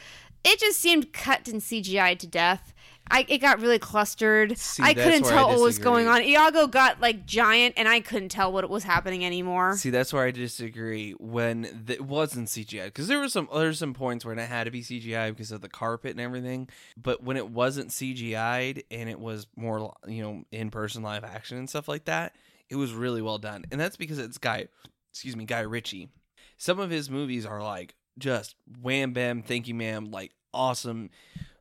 [0.44, 2.72] It just seemed cut and CGI to death.
[3.10, 4.56] I, it got really clustered.
[4.58, 6.22] See, I couldn't where I tell what was going on.
[6.22, 9.76] Iago got like giant, and I couldn't tell what was happening anymore.
[9.76, 11.12] See, that's where I disagree.
[11.12, 14.40] When th- it wasn't CGI, because there were some there there's some points where it
[14.40, 16.68] had to be CGI because of the carpet and everything.
[16.96, 21.56] But when it wasn't CGI'd and it was more you know in person live action
[21.56, 22.34] and stuff like that,
[22.70, 23.64] it was really well done.
[23.70, 24.68] And that's because it's Guy,
[25.12, 26.08] excuse me, Guy Ritchie.
[26.56, 31.10] Some of his movies are like just wham bam, thank you ma'am, like awesome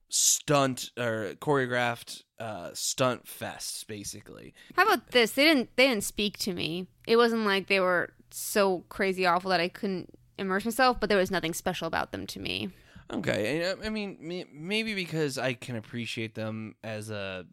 [0.10, 5.32] stunt or choreographed uh stunt fests basically How about this?
[5.32, 6.88] They didn't they didn't speak to me.
[7.06, 11.18] It wasn't like they were so crazy awful that I couldn't immerse myself, but there
[11.18, 12.70] was nothing special about them to me.
[13.12, 17.46] Okay, uh, I mean, maybe because I can appreciate them as a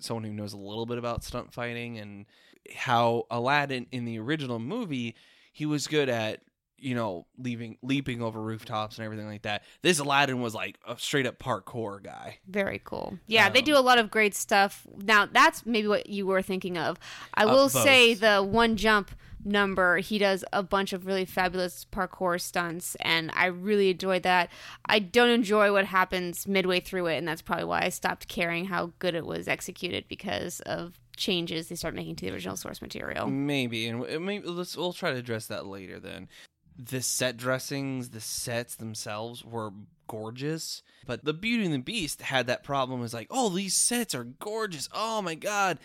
[0.00, 2.26] someone who knows a little bit about stunt fighting and
[2.74, 5.14] how Aladdin in the original movie
[5.52, 6.40] he was good at
[6.78, 9.62] you know leaving leaping over rooftops and everything like that.
[9.82, 12.38] This Aladdin was like a straight up parkour guy.
[12.46, 13.18] Very cool.
[13.26, 14.86] Yeah, they Um, do a lot of great stuff.
[14.98, 16.98] Now, that's maybe what you were thinking of.
[17.34, 17.82] I Uh, will both.
[17.82, 19.10] say the one jump
[19.42, 24.50] number, he does a bunch of really fabulous parkour stunts, and I really enjoyed that.
[24.86, 28.64] I don't enjoy what happens midway through it, and that's probably why I stopped caring
[28.66, 32.80] how good it was executed because of changes they start making to the original source
[32.82, 33.26] material.
[33.28, 35.98] Maybe, and maybe let's we'll try to address that later.
[35.98, 36.28] Then,
[36.78, 39.72] the set dressings, the sets themselves were
[40.06, 43.02] gorgeous, but the Beauty and the Beast had that problem.
[43.02, 44.88] Is like, oh, these sets are gorgeous.
[44.92, 45.78] Oh my god.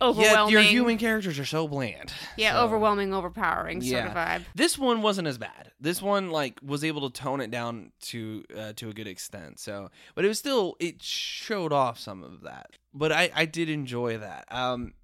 [0.00, 0.52] Overwhelming.
[0.52, 2.12] your human characters are so bland.
[2.36, 4.44] yeah, So- overwhelming, overpowering sort of vibe.
[4.54, 5.72] This one wasn't as bad.
[5.80, 9.58] This one like was able to tone it down to uh, to a good extent.
[9.58, 12.70] So, but it was still it showed off some of that.
[12.94, 14.44] But I I did enjoy that.
[14.50, 14.94] Um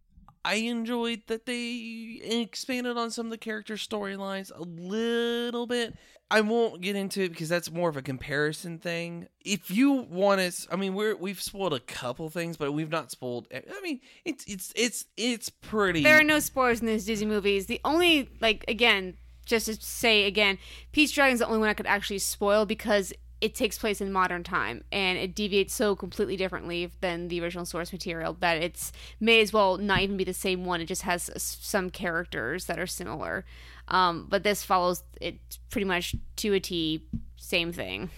[0.45, 5.95] I enjoyed that they expanded on some of the character storylines a little bit.
[6.31, 9.29] I won't get into it because that's more of a comparison thing.
[9.45, 13.13] If you want to, I mean, we're we've spoiled a couple things, but we've not
[13.13, 13.47] spoiled.
[13.55, 16.03] I mean, it's it's it's it's pretty.
[16.03, 17.67] There are no spoilers in these Disney movies.
[17.67, 20.59] The only, like, again, just to say again,
[20.91, 24.11] Pete's Dragon is the only one I could actually spoil because it takes place in
[24.13, 28.93] modern time and it deviates so completely differently than the original source material that it's
[29.21, 30.81] may as well not even be the same one.
[30.81, 33.45] It just has some characters that are similar.
[33.89, 35.37] Um, but this follows it
[35.71, 37.05] pretty much to a T,
[37.37, 38.11] same thing.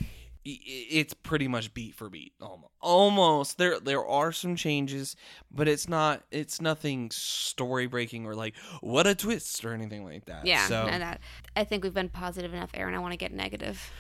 [0.45, 5.15] it's pretty much beat for beat almost almost there there are some changes
[5.51, 10.25] but it's not it's nothing story breaking or like what a twist or anything like
[10.25, 11.21] that Yeah, so and that,
[11.55, 12.95] I think we've been positive enough, Aaron.
[12.95, 13.91] I want to get negative.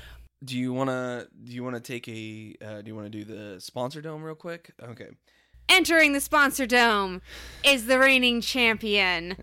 [0.44, 3.24] Do you want to do you want to take a uh, do you want to
[3.24, 4.72] do the sponsor dome real quick?
[4.82, 5.08] Okay.
[5.68, 7.20] Entering the sponsor dome
[7.62, 9.36] is the reigning champion,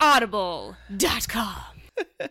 [0.00, 1.54] Audible.com.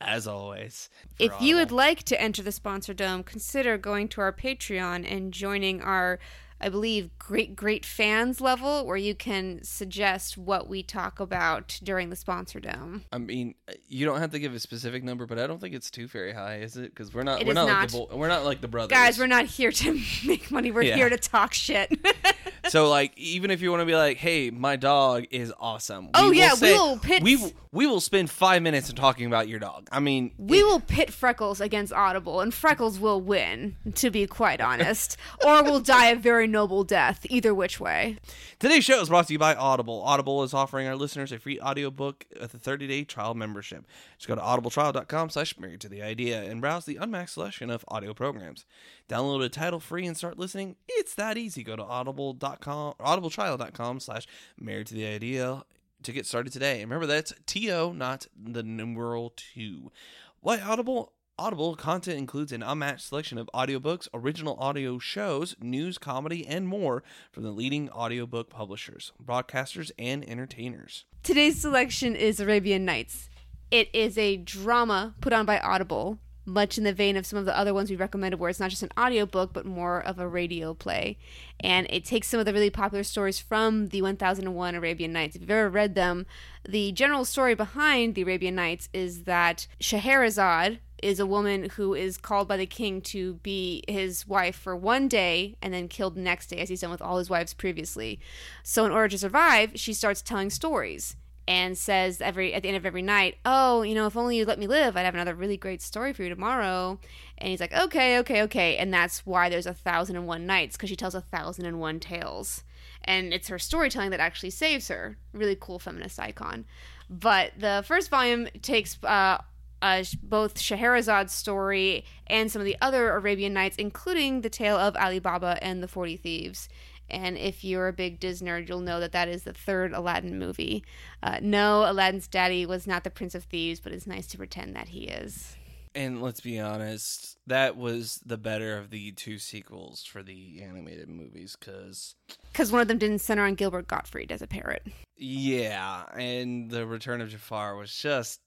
[0.00, 0.88] as always.
[1.18, 5.32] If you would like to enter the sponsor dome, consider going to our Patreon and
[5.32, 6.18] joining our,
[6.66, 12.10] I believe, great, great fans level where you can suggest what we talk about during
[12.10, 13.04] the sponsor dome.
[13.12, 13.54] I mean,
[13.86, 16.32] you don't have to give a specific number, but I don't think it's too very
[16.32, 16.92] high, is it?
[16.92, 18.90] Because we're not, It we're is not, like the Bo- we're not like the brothers,
[18.98, 19.92] Guys, we're not here to
[20.26, 20.72] make money.
[20.72, 20.96] We're Yeah.
[20.96, 21.96] here to talk shit.
[22.68, 26.26] so like, even if you want to be like, "Hey, my dog is awesome," Oh,
[26.26, 29.48] will yeah, we say- will pit- we we will spend five minutes in talking about
[29.48, 29.86] your dog.
[29.92, 34.60] I mean, We will pit Freckles against Audible, and Freckles will win, to be quite
[34.62, 35.16] honest.
[35.44, 38.16] or we'll die a very noble death, either which way.
[38.58, 40.02] Today's show is brought to you by Audible.
[40.02, 43.84] Audible is offering our listeners a free audiobook with a 30-day trial membership.
[44.16, 47.84] Just go to audibletrial.com slash married to the idea and browse the unmatched selection of
[47.88, 48.64] audio programs.
[49.06, 50.76] Download a title free and start listening.
[50.88, 51.62] It's that easy.
[51.62, 54.26] Go to audible.com audibletrial.com slash
[54.58, 55.62] married to the idea
[56.04, 56.80] to get started today.
[56.80, 59.92] And remember that's T-O, not the numeral two.
[60.40, 61.12] Why Audible?
[61.38, 67.02] Audible content includes an unmatched selection of audiobooks, original audio shows, news, comedy, and more
[67.30, 71.04] from the leading audiobook publishers, broadcasters, and entertainers.
[71.22, 73.28] Today's selection is Arabian Nights.
[73.70, 77.44] It is a drama put on by Audible, much in the vein of some of
[77.44, 80.26] the other ones we recommended, where it's not just an audiobook, but more of a
[80.26, 81.18] radio play.
[81.60, 85.36] And it takes some of the really popular stories from the 1001 Arabian Nights.
[85.36, 86.24] If you've ever read them,
[86.66, 92.16] the general story behind the Arabian Nights is that Scheherazade is a woman who is
[92.16, 96.20] called by the king to be his wife for one day and then killed the
[96.20, 98.18] next day, as he's done with all his wives previously.
[98.62, 101.16] So, in order to survive, she starts telling stories
[101.48, 104.48] and says every at the end of every night, "Oh, you know, if only you'd
[104.48, 106.98] let me live, I'd have another really great story for you tomorrow."
[107.38, 110.76] And he's like, "Okay, okay, okay," and that's why there's a thousand and one nights
[110.76, 112.64] because she tells a thousand and one tales,
[113.04, 115.18] and it's her storytelling that actually saves her.
[115.32, 116.64] Really cool feminist icon.
[117.08, 119.38] But the first volume takes uh,
[119.82, 124.96] uh, both Shahrazad's story and some of the other Arabian Nights, including the tale of
[124.96, 126.68] Ali Baba and the Forty Thieves.
[127.08, 130.38] And if you're a big Disney nerd, you'll know that that is the third Aladdin
[130.40, 130.84] movie.
[131.22, 134.74] Uh, no, Aladdin's daddy was not the Prince of Thieves, but it's nice to pretend
[134.74, 135.54] that he is.
[135.94, 141.08] And let's be honest, that was the better of the two sequels for the animated
[141.08, 142.16] movies because
[142.52, 144.82] Because one of them didn't center on Gilbert Gottfried as a parrot.
[145.16, 148.40] yeah, and the Return of Jafar was just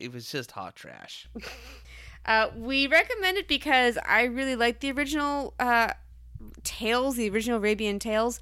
[0.00, 1.28] it was just hot trash.
[2.26, 5.94] Uh, we recommend it because I really like the original uh,
[6.62, 8.40] tales, the original Arabian tales.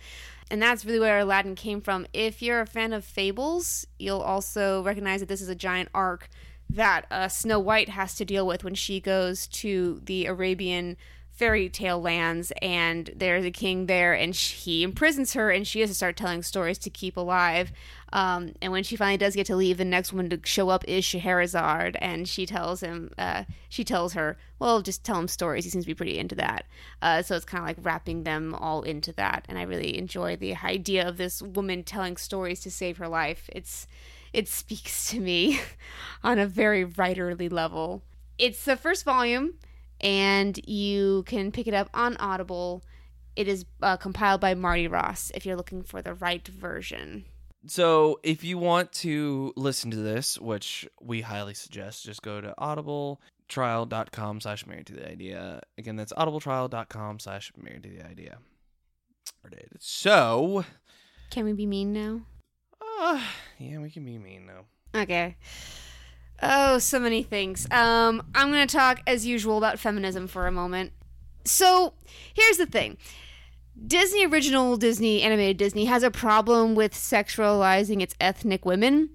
[0.50, 2.06] And that's really where Aladdin came from.
[2.12, 6.28] If you're a fan of fables, you'll also recognize that this is a giant arc
[6.70, 10.96] that uh, Snow White has to deal with when she goes to the Arabian
[11.38, 15.88] fairy tale lands and there's a king there and he imprisons her and she has
[15.88, 17.70] to start telling stories to keep alive.
[18.12, 20.84] Um, and when she finally does get to leave the next one to show up
[20.88, 25.62] is Scheherazade and she tells him uh, she tells her well just tell him stories.
[25.62, 26.66] He seems to be pretty into that.
[27.00, 30.34] Uh, so it's kind of like wrapping them all into that and I really enjoy
[30.34, 33.48] the idea of this woman telling stories to save her life.
[33.52, 33.86] It's
[34.32, 35.60] it speaks to me
[36.24, 38.02] on a very writerly level.
[38.38, 39.54] It's the first volume
[40.00, 42.82] and you can pick it up on Audible.
[43.36, 47.24] It is uh, compiled by Marty Ross if you're looking for the right version.
[47.66, 52.54] So, if you want to listen to this, which we highly suggest, just go to
[52.58, 55.60] audibletrial.com slash married to the idea.
[55.76, 58.38] Again, that's audibletrial.com slash married to the idea.
[59.78, 60.64] So,
[61.30, 62.20] Can we be mean now?
[63.00, 63.20] uh,
[63.58, 65.00] yeah, we can be mean now.
[65.02, 65.36] Okay.
[66.42, 67.66] Oh, so many things.
[67.70, 70.92] Um, I'm going to talk, as usual, about feminism for a moment.
[71.44, 71.94] So,
[72.34, 72.96] here's the thing
[73.86, 79.10] Disney, original Disney, animated Disney, has a problem with sexualizing its ethnic women.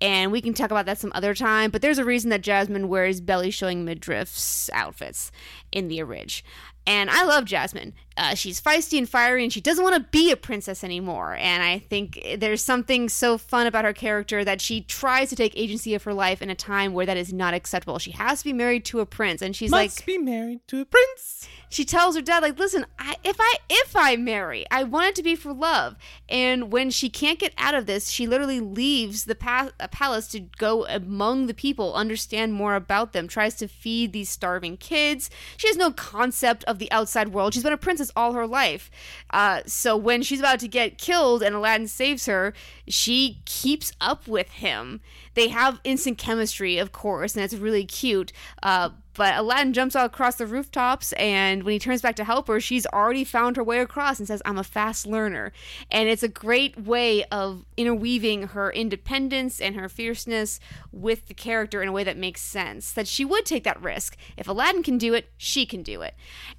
[0.00, 2.88] And we can talk about that some other time, but there's a reason that Jasmine
[2.88, 5.32] wears belly showing midriffs outfits
[5.72, 6.42] in the Orig.
[6.88, 7.94] And I love Jasmine.
[8.16, 11.34] Uh, she's feisty and fiery, and she doesn't want to be a princess anymore.
[11.34, 15.56] And I think there's something so fun about her character that she tries to take
[15.58, 17.98] agency of her life in a time where that is not acceptable.
[17.98, 20.60] She has to be married to a prince, and she's like Must like, be married
[20.68, 21.48] to a prince.
[21.68, 25.14] she tells her dad like listen I, if i if i marry i want it
[25.16, 25.96] to be for love
[26.28, 30.26] and when she can't get out of this she literally leaves the pa- uh, palace
[30.28, 35.30] to go among the people understand more about them tries to feed these starving kids.
[35.56, 37.54] She has no concept of the outside world.
[37.54, 38.90] She's been a princess all her life.
[39.30, 42.52] Uh, so when she's about to get killed and aladdin saves her
[42.88, 45.00] she keeps up with him.
[45.34, 48.32] They have instant chemistry of course and that's really cute.
[48.62, 52.48] Uh, but Aladdin jumps out across the rooftops, and when he turns back to help
[52.48, 55.52] her, she's already found her way across and says, I'm a fast learner.
[55.90, 60.60] And it's a great way of interweaving her independence and her fierceness
[60.92, 62.92] with the character in a way that makes sense.
[62.92, 64.16] That she would take that risk.
[64.36, 66.14] If Aladdin can do it, she can do it.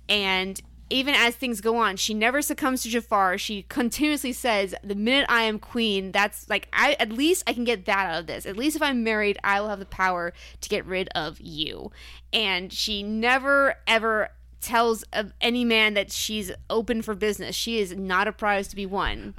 [0.10, 3.38] And even as things go on, she never succumbs to Jafar.
[3.38, 7.64] She continuously says, "The minute I am queen, that's like I at least I can
[7.64, 8.46] get that out of this.
[8.46, 11.92] At least if I'm married, I will have the power to get rid of you."
[12.32, 17.56] And she never ever tells of any man that she's open for business.
[17.56, 19.36] She is not a prize to be won.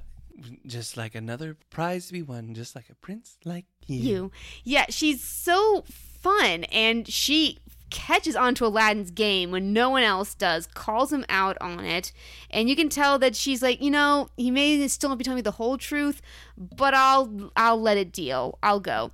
[0.67, 3.99] Just like another prize to be won, just like a prince like you.
[3.99, 4.33] You,
[4.63, 7.59] yeah, she's so fun, and she
[7.91, 12.13] catches onto Aladdin's game when no one else does, calls him out on it,
[12.51, 15.37] and you can tell that she's like, you know, he may still not be telling
[15.37, 16.21] me the whole truth,
[16.57, 18.59] but I'll I'll let it deal.
[18.63, 19.11] I'll go.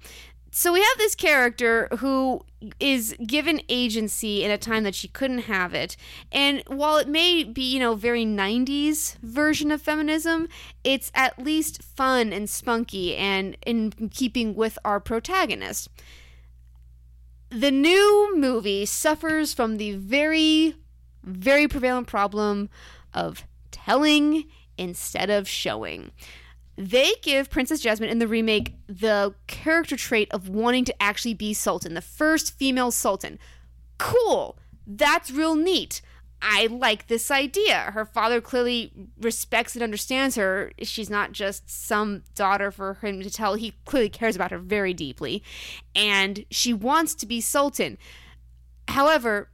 [0.57, 2.45] So we have this character who
[2.79, 5.97] is given agency in a time that she couldn't have it.
[6.31, 10.49] And while it may be, you know, very 90s version of feminism,
[10.85, 15.89] it's at least fun and spunky and in keeping with our protagonist
[17.55, 20.75] the new movie suffers from the very,
[21.23, 22.69] very prevalent problem
[23.13, 24.45] of telling
[24.77, 26.11] instead of showing.
[26.77, 31.55] They give Princess Jasmine in the remake the character trait of wanting to actually be
[31.55, 33.39] Sultan, the first female Sultan.
[33.99, 34.59] Cool.
[34.87, 36.03] That's real neat.
[36.47, 37.91] I like this idea.
[37.95, 40.73] Her father clearly respects and understands her.
[40.83, 43.55] She's not just some daughter for him to tell.
[43.55, 45.43] He clearly cares about her very deeply.
[45.95, 47.97] And she wants to be Sultan.
[48.89, 49.49] However,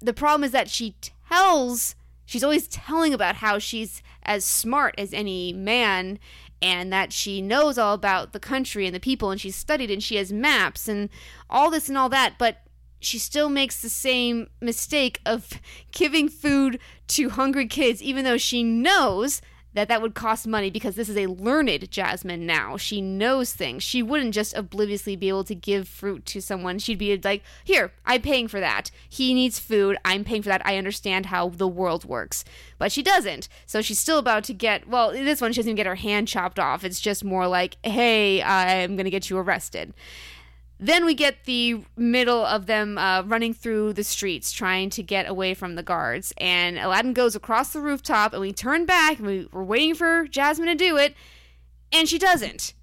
[0.00, 0.96] the problem is that she
[1.30, 1.94] tells,
[2.26, 6.18] she's always telling about how she's as smart as any man
[6.60, 10.02] and that she knows all about the country and the people and she's studied and
[10.02, 11.08] she has maps and
[11.48, 12.63] all this and all that, but
[13.04, 15.60] she still makes the same mistake of
[15.92, 16.78] giving food
[17.08, 19.40] to hungry kids, even though she knows
[19.74, 22.76] that that would cost money because this is a learned Jasmine now.
[22.76, 23.82] She knows things.
[23.82, 26.78] She wouldn't just obliviously be able to give fruit to someone.
[26.78, 28.90] She'd be like, Here, I'm paying for that.
[29.08, 29.98] He needs food.
[30.04, 30.64] I'm paying for that.
[30.64, 32.44] I understand how the world works.
[32.78, 33.48] But she doesn't.
[33.66, 36.28] So she's still about to get, well, this one, she doesn't even get her hand
[36.28, 36.84] chopped off.
[36.84, 39.92] It's just more like, Hey, I'm going to get you arrested.
[40.84, 45.26] Then we get the middle of them uh, running through the streets trying to get
[45.26, 46.34] away from the guards.
[46.36, 50.26] And Aladdin goes across the rooftop, and we turn back, and we, we're waiting for
[50.26, 51.14] Jasmine to do it,
[51.90, 52.74] and she doesn't.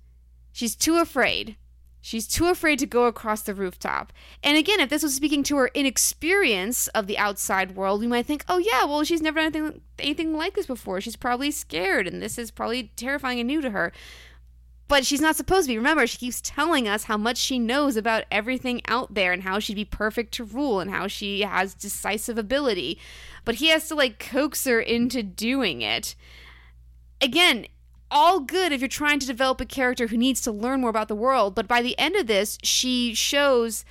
[0.51, 1.57] She's too afraid.
[2.01, 4.11] She's too afraid to go across the rooftop.
[4.41, 8.25] And again, if this was speaking to her inexperience of the outside world, we might
[8.25, 11.01] think, oh, yeah, well, she's never done anything, anything like this before.
[11.01, 13.93] She's probably scared, and this is probably terrifying and new to her
[14.91, 15.77] but she's not supposed to be.
[15.77, 19.57] Remember, she keeps telling us how much she knows about everything out there and how
[19.57, 22.99] she'd be perfect to rule and how she has decisive ability.
[23.45, 26.13] But he has to like coax her into doing it.
[27.21, 27.67] Again,
[28.11, 31.07] all good if you're trying to develop a character who needs to learn more about
[31.07, 33.85] the world, but by the end of this, she shows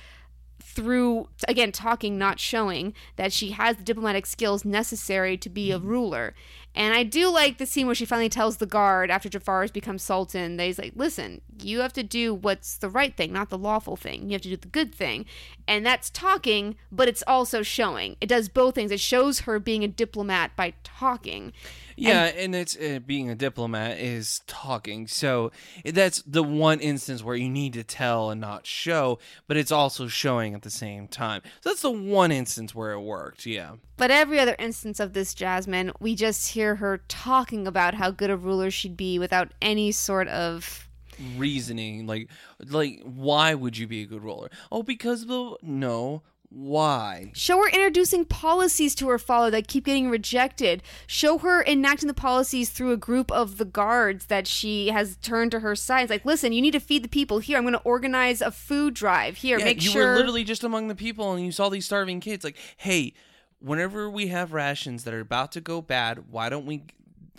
[0.61, 5.79] through again talking not showing that she has the diplomatic skills necessary to be a
[5.79, 5.87] mm-hmm.
[5.87, 6.33] ruler
[6.73, 9.71] and I do like the scene where she finally tells the guard after Jafar has
[9.71, 13.49] become sultan that he's like, listen, you have to do what's the right thing, not
[13.49, 14.29] the lawful thing.
[14.29, 15.25] You have to do the good thing.
[15.71, 18.17] And that's talking, but it's also showing.
[18.19, 18.91] It does both things.
[18.91, 21.53] It shows her being a diplomat by talking.
[21.95, 25.07] Yeah, and, and it's uh, being a diplomat is talking.
[25.07, 25.53] So
[25.85, 30.09] that's the one instance where you need to tell and not show, but it's also
[30.09, 31.41] showing at the same time.
[31.61, 33.45] So that's the one instance where it worked.
[33.45, 33.75] Yeah.
[33.95, 38.29] But every other instance of this Jasmine, we just hear her talking about how good
[38.29, 40.89] a ruler she'd be without any sort of
[41.37, 42.29] reasoning like
[42.67, 47.31] like why would you be a good ruler oh because the no why?
[47.33, 50.83] Show her introducing policies to her father that keep getting rejected.
[51.07, 55.51] Show her enacting the policies through a group of the guards that she has turned
[55.51, 56.03] to her side.
[56.03, 57.39] It's like, listen, you need to feed the people.
[57.39, 59.37] Here, I'm going to organize a food drive.
[59.37, 60.01] Here, yeah, make you sure.
[60.01, 62.43] You were literally just among the people and you saw these starving kids.
[62.43, 63.13] Like, hey,
[63.59, 66.83] whenever we have rations that are about to go bad, why don't we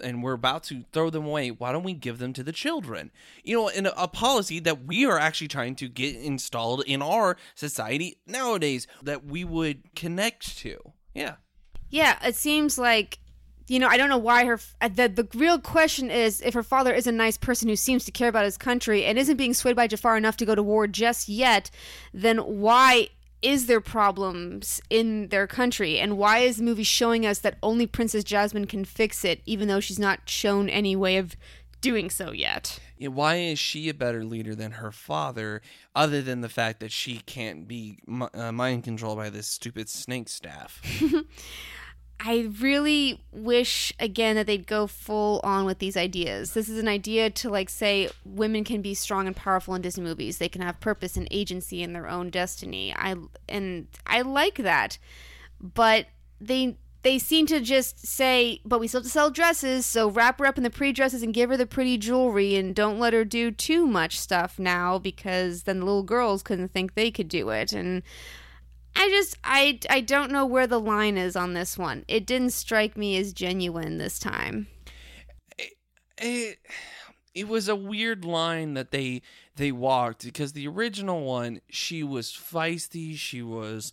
[0.01, 3.11] and we're about to throw them away, why don't we give them to the children?
[3.45, 7.03] You know, in a, a, policy that we are actually trying to get installed in
[7.03, 10.79] our society nowadays that we would connect to.
[11.15, 11.37] Yeah.
[11.91, 13.19] Yeah, it seems like
[13.69, 16.63] you know, I don't know why her uh, the the real question is if her
[16.63, 19.55] father is a nice person who seems to care about his country and isn't being
[19.55, 21.71] swayed by Jafar enough to go to war just yet,
[22.13, 23.09] then why
[23.43, 25.99] is there problems in their country?
[25.99, 29.69] And why is the movie showing us that only princess jasmine can fix it even
[29.69, 31.37] though she's not shown any way of
[31.81, 32.79] doing so yet?
[32.97, 35.61] Yeah, why is she a better leader than her father
[35.95, 37.99] other than the fact that she can't be
[38.33, 40.81] uh, mind controlled by this stupid snake staff
[42.25, 46.53] I really wish again that they'd go full on with these ideas.
[46.53, 50.05] This is an idea to like say women can be strong and powerful in Disney
[50.05, 50.39] movies.
[50.39, 52.95] They can have purpose and agency in their own destiny.
[52.97, 53.17] I
[53.49, 54.99] and I like that.
[55.61, 56.07] But
[56.41, 60.39] they they seem to just say, but we still have to sell dresses, so wrap
[60.39, 63.13] her up in the pretty dresses and give her the pretty jewelry and don't let
[63.13, 67.29] her do too much stuff now because then the little girls couldn't think they could
[67.29, 67.73] do it.
[67.73, 68.05] And
[68.95, 72.05] I just I I don't know where the line is on this one.
[72.09, 74.69] It didn't strike me as genuine this time.
[75.59, 75.73] It,
[76.19, 76.59] it,
[77.35, 79.23] it was a weird line that they
[79.57, 83.93] they walked because the original one she was feisty, she was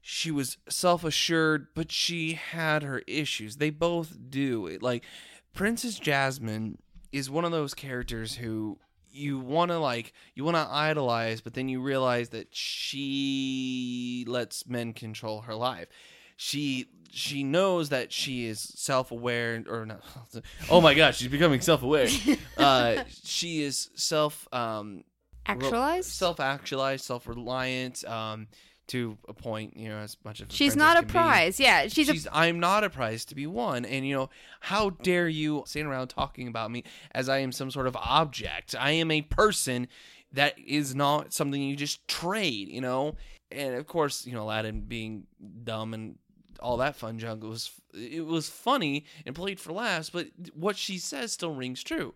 [0.00, 3.56] she was self-assured, but she had her issues.
[3.56, 4.78] They both do.
[4.80, 5.04] Like
[5.52, 6.78] Princess Jasmine
[7.12, 8.78] is one of those characters who
[9.18, 14.66] you want to like you want to idolize but then you realize that she lets
[14.66, 15.88] men control her life.
[16.36, 20.02] She she knows that she is self-aware or not
[20.70, 22.08] oh my gosh she's becoming self-aware.
[22.56, 25.04] Uh she is self um
[25.46, 26.10] actualized?
[26.10, 28.46] self-actualized self-reliant um
[28.88, 31.58] to a point, you know, as much of she's not a prize.
[31.58, 31.64] Be.
[31.64, 32.08] Yeah, she's.
[32.08, 32.36] she's a...
[32.36, 34.30] I'm not a prize to be won, and you know,
[34.60, 38.74] how dare you stand around talking about me as I am some sort of object?
[38.78, 39.88] I am a person
[40.32, 43.16] that is not something you just trade, you know.
[43.50, 45.26] And of course, you know, Aladdin being
[45.64, 46.16] dumb and
[46.60, 50.98] all that fun junk was it was funny and played for laughs, but what she
[50.98, 52.14] says still rings true.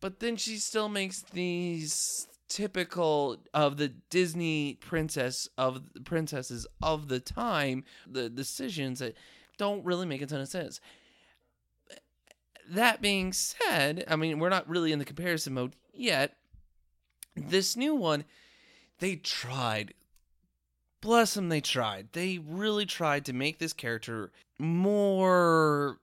[0.00, 7.20] But then she still makes these typical of the Disney princess of princesses of the
[7.20, 9.16] time, the decisions that
[9.56, 10.80] don't really make a ton of sense.
[12.68, 16.36] that being said, I mean, we're not really in the comparison mode yet.
[17.34, 18.24] This new one,
[18.98, 19.94] they tried.
[21.00, 22.08] Bless them, they tried.
[22.12, 25.98] They really tried to make this character more.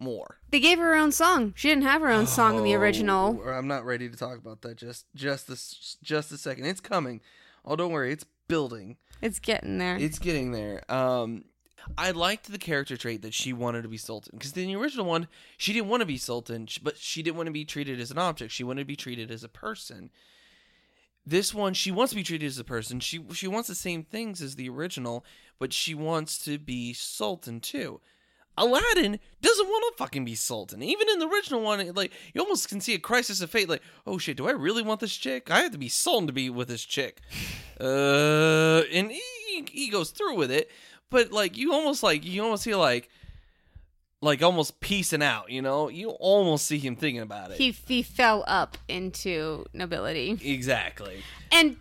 [0.00, 0.38] More.
[0.50, 1.54] They gave her her own song.
[1.56, 3.40] She didn't have her own song in the original.
[3.44, 6.66] Oh, I'm not ready to talk about that just just this just a second.
[6.66, 7.20] It's coming.
[7.64, 8.96] Oh, don't worry, it's building.
[9.22, 9.96] It's getting there.
[9.96, 10.82] It's getting there.
[10.92, 11.44] Um,
[11.96, 15.06] I liked the character trait that she wanted to be Sultan because in the original
[15.06, 18.10] one, she didn't want to be Sultan, but she didn't want to be treated as
[18.10, 18.52] an object.
[18.52, 20.10] She wanted to be treated as a person.
[21.26, 23.00] This one, she wants to be treated as a person.
[23.00, 25.24] She she wants the same things as the original,
[25.58, 28.00] but she wants to be Sultan too.
[28.56, 30.82] Aladdin doesn't want to fucking be Sultan.
[30.82, 33.68] Even in the original one, like you almost can see a crisis of fate.
[33.68, 35.50] Like, oh shit, do I really want this chick?
[35.50, 37.20] I have to be Sultan to be with this chick.
[37.80, 40.70] Uh, and he, he goes through with it,
[41.10, 43.10] but like you almost like you almost feel like
[44.24, 45.50] like almost piecing out.
[45.50, 47.58] You know, you almost see him thinking about it.
[47.58, 50.38] he he fell up into nobility.
[50.42, 51.22] exactly.
[51.52, 51.76] And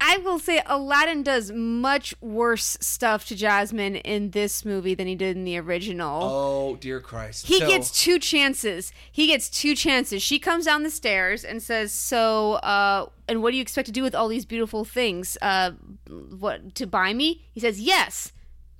[0.00, 5.14] I will say Aladdin does much worse stuff to Jasmine in this movie than he
[5.14, 6.22] did in the original.
[6.22, 7.46] Oh dear Christ.
[7.46, 8.92] He So- gets two chances.
[9.10, 10.22] He gets two chances.
[10.22, 13.92] She comes down the stairs and says, "So, uh, and what do you expect to
[13.92, 15.38] do with all these beautiful things?
[15.40, 15.72] Uh,
[16.08, 18.32] what to buy me?" He says, "Yes."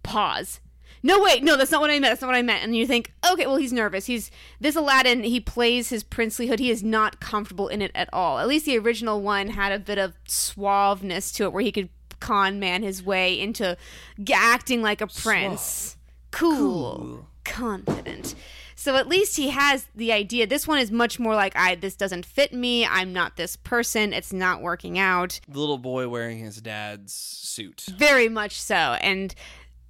[0.03, 0.61] Pause.
[1.07, 2.11] No, wait, no, that's not what I meant.
[2.13, 2.65] That's not what I meant.
[2.65, 4.07] And you think, okay, well, he's nervous.
[4.07, 4.31] He's
[4.61, 5.23] this Aladdin.
[5.23, 6.59] He plays his princely hood.
[6.59, 8.39] He is not comfortable in it at all.
[8.39, 11.89] At least the original one had a bit of suaveness to it, where he could
[12.19, 13.77] con man his way into
[14.23, 15.97] g- acting like a prince.
[16.31, 16.57] cool
[16.97, 17.29] Cool.
[17.45, 18.35] confident.
[18.75, 20.47] So at least he has the idea.
[20.47, 22.85] This one is much more like I this doesn't fit me.
[22.87, 24.13] I'm not this person.
[24.13, 25.41] It's not working out.
[25.49, 27.85] the little boy wearing his dad's suit.
[27.97, 28.75] Very much so.
[28.75, 29.35] And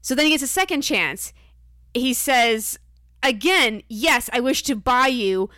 [0.07, 1.33] so then he gets a second chance.
[1.93, 2.79] He says
[3.25, 5.51] again, "Yes, I wish to buy you."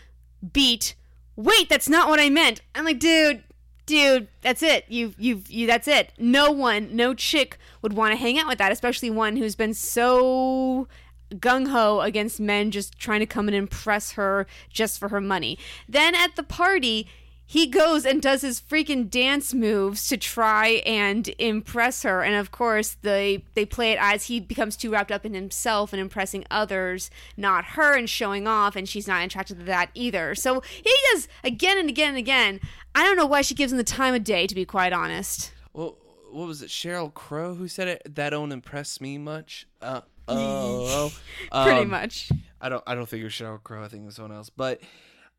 [0.54, 0.94] Beat.
[1.36, 2.62] Wait, that's not what I meant.
[2.74, 3.42] I'm like, dude,
[3.84, 4.86] dude, that's it.
[4.88, 5.66] You, you, you.
[5.66, 6.14] That's it.
[6.16, 9.74] No one, no chick would want to hang out with that, especially one who's been
[9.74, 10.88] so
[11.34, 15.58] gung ho against men just trying to come and impress her just for her money.
[15.86, 17.06] Then at the party,
[17.50, 22.22] he goes and does his freaking dance moves to try and impress her.
[22.22, 25.94] And of course, they they play it as he becomes too wrapped up in himself
[25.94, 28.76] and impressing others, not her, and showing off.
[28.76, 30.34] And she's not attracted to that either.
[30.34, 32.60] So he does again and again and again.
[32.94, 35.50] I don't know why she gives him the time of day, to be quite honest.
[35.72, 35.96] Well,
[36.30, 36.68] what was it?
[36.68, 38.14] Sheryl Crow who said it.
[38.14, 39.66] That don't impress me much.
[39.80, 41.10] Uh, oh,
[41.50, 42.30] Pretty um, much.
[42.60, 42.84] I don't.
[42.86, 43.82] I don't think it was Sheryl Crow.
[43.82, 44.50] I think it was someone else.
[44.50, 44.82] But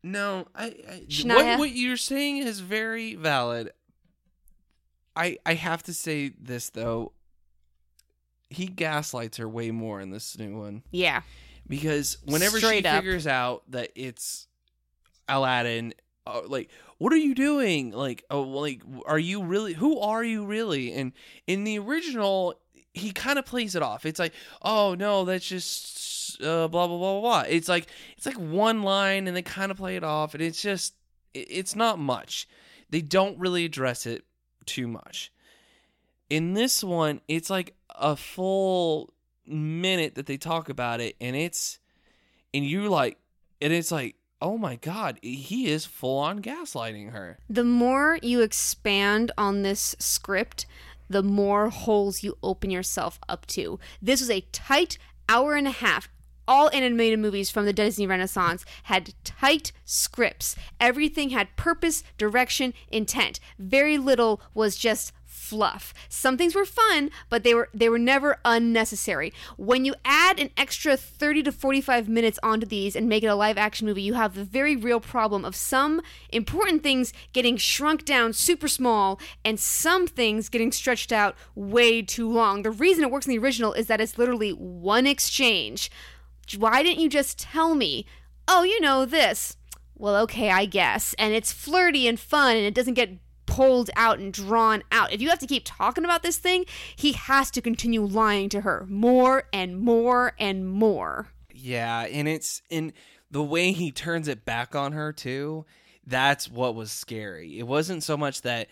[0.02, 0.66] no, I.
[0.66, 1.02] I
[1.34, 3.70] what, what you're saying is very valid.
[5.16, 7.12] I I have to say this though.
[8.48, 11.22] He gaslights her way more in this new one Yeah.
[11.68, 12.96] because whenever Straight she up.
[13.04, 14.48] figures out that it's
[15.28, 15.94] Aladdin,
[16.26, 17.92] uh, like, what are you doing?
[17.92, 19.74] Like, oh, like, are you really?
[19.74, 20.92] Who are you really?
[20.92, 21.12] And
[21.46, 22.54] in the original,
[22.92, 24.04] he kind of plays it off.
[24.04, 24.32] It's like,
[24.62, 25.96] oh no, that's just
[26.42, 27.44] uh, blah blah blah blah blah.
[27.48, 27.86] It's like
[28.16, 30.94] it's like one line, and they kind of play it off, and it's just
[31.34, 32.48] it's not much.
[32.90, 34.24] They don't really address it
[34.66, 35.32] too much.
[36.28, 39.12] In this one, it's like a full
[39.46, 41.78] minute that they talk about it, and it's
[42.52, 43.18] and you like,
[43.60, 47.38] and it's like, oh my god, he is full on gaslighting her.
[47.48, 50.66] The more you expand on this script,
[51.08, 53.78] the more holes you open yourself up to.
[54.00, 56.08] This was a tight hour and a half.
[56.50, 60.56] All animated movies from the Disney Renaissance had tight scripts.
[60.80, 63.38] Everything had purpose, direction, intent.
[63.56, 65.94] Very little was just fluff.
[66.08, 69.32] Some things were fun, but they were they were never unnecessary.
[69.58, 73.36] When you add an extra 30 to 45 minutes onto these and make it a
[73.36, 78.04] live action movie, you have the very real problem of some important things getting shrunk
[78.04, 82.62] down super small and some things getting stretched out way too long.
[82.62, 85.92] The reason it works in the original is that it's literally one exchange.
[86.56, 88.06] Why didn't you just tell me?
[88.48, 89.56] Oh, you know this.
[89.94, 91.14] Well, okay, I guess.
[91.18, 95.12] And it's flirty and fun and it doesn't get pulled out and drawn out.
[95.12, 96.64] If you have to keep talking about this thing,
[96.96, 101.28] he has to continue lying to her more and more and more.
[101.52, 102.92] Yeah, and it's in
[103.30, 105.66] the way he turns it back on her too.
[106.06, 107.58] That's what was scary.
[107.58, 108.68] It wasn't so much that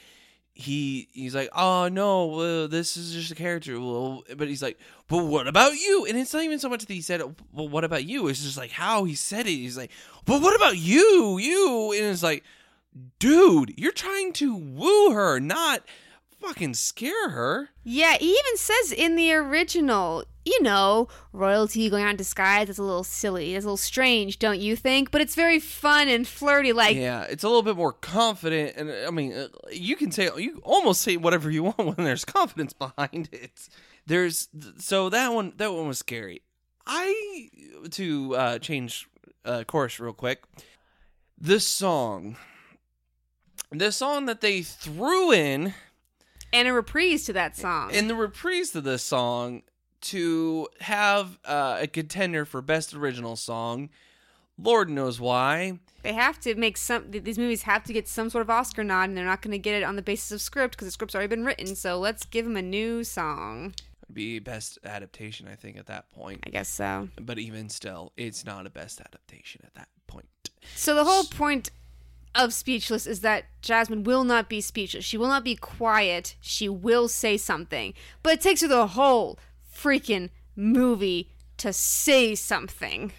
[0.58, 4.76] he he's like, "Oh no, well, this is just a character." Well, but he's like,
[5.06, 7.84] "But what about you?" And it's not even so much that he said, "Well, what
[7.84, 9.50] about you?" It's just like how he said it.
[9.50, 9.92] He's like,
[10.24, 11.38] "But what about you?
[11.38, 12.42] You?" And it's like,
[13.20, 15.84] "Dude, you're trying to woo her, not
[16.40, 17.70] fucking scare her.
[17.84, 22.78] Yeah, he even says in the original, you know, royalty going out in disguise is
[22.78, 23.54] a little silly.
[23.54, 25.10] It's a little strange, don't you think?
[25.10, 26.72] But it's very fun and flirty.
[26.72, 30.30] Like, yeah, it's a little bit more confident, and I mean, uh, you can say
[30.36, 33.68] you almost say whatever you want when there's confidence behind it.
[34.06, 36.42] There's so that one that one was scary.
[36.86, 37.50] I
[37.90, 39.08] to uh, change
[39.44, 40.44] uh, course real quick.
[41.40, 42.36] This song,
[43.70, 45.74] the song that they threw in
[46.52, 47.90] and a reprise to that song.
[47.92, 49.62] in the reprise to this song
[50.00, 53.90] to have uh, a contender for best original song.
[54.60, 55.78] Lord knows why.
[56.02, 57.10] they have to make some.
[57.10, 59.58] These movies have to get some sort of Oscar nod, and they're not going to
[59.58, 61.76] get it on the basis of script because the script's already been written.
[61.76, 63.74] So let's give them a new song.
[64.12, 66.40] Be best adaptation, I think, at that point.
[66.44, 67.08] I guess so.
[67.20, 70.26] But even still, it's not a best adaptation at that point.
[70.74, 71.70] So the whole point
[72.38, 75.04] of Speechless is that Jasmine will not be speechless.
[75.04, 76.36] She will not be quiet.
[76.40, 77.92] She will say something.
[78.22, 79.38] But it takes her the whole
[79.74, 83.12] freaking movie to say something.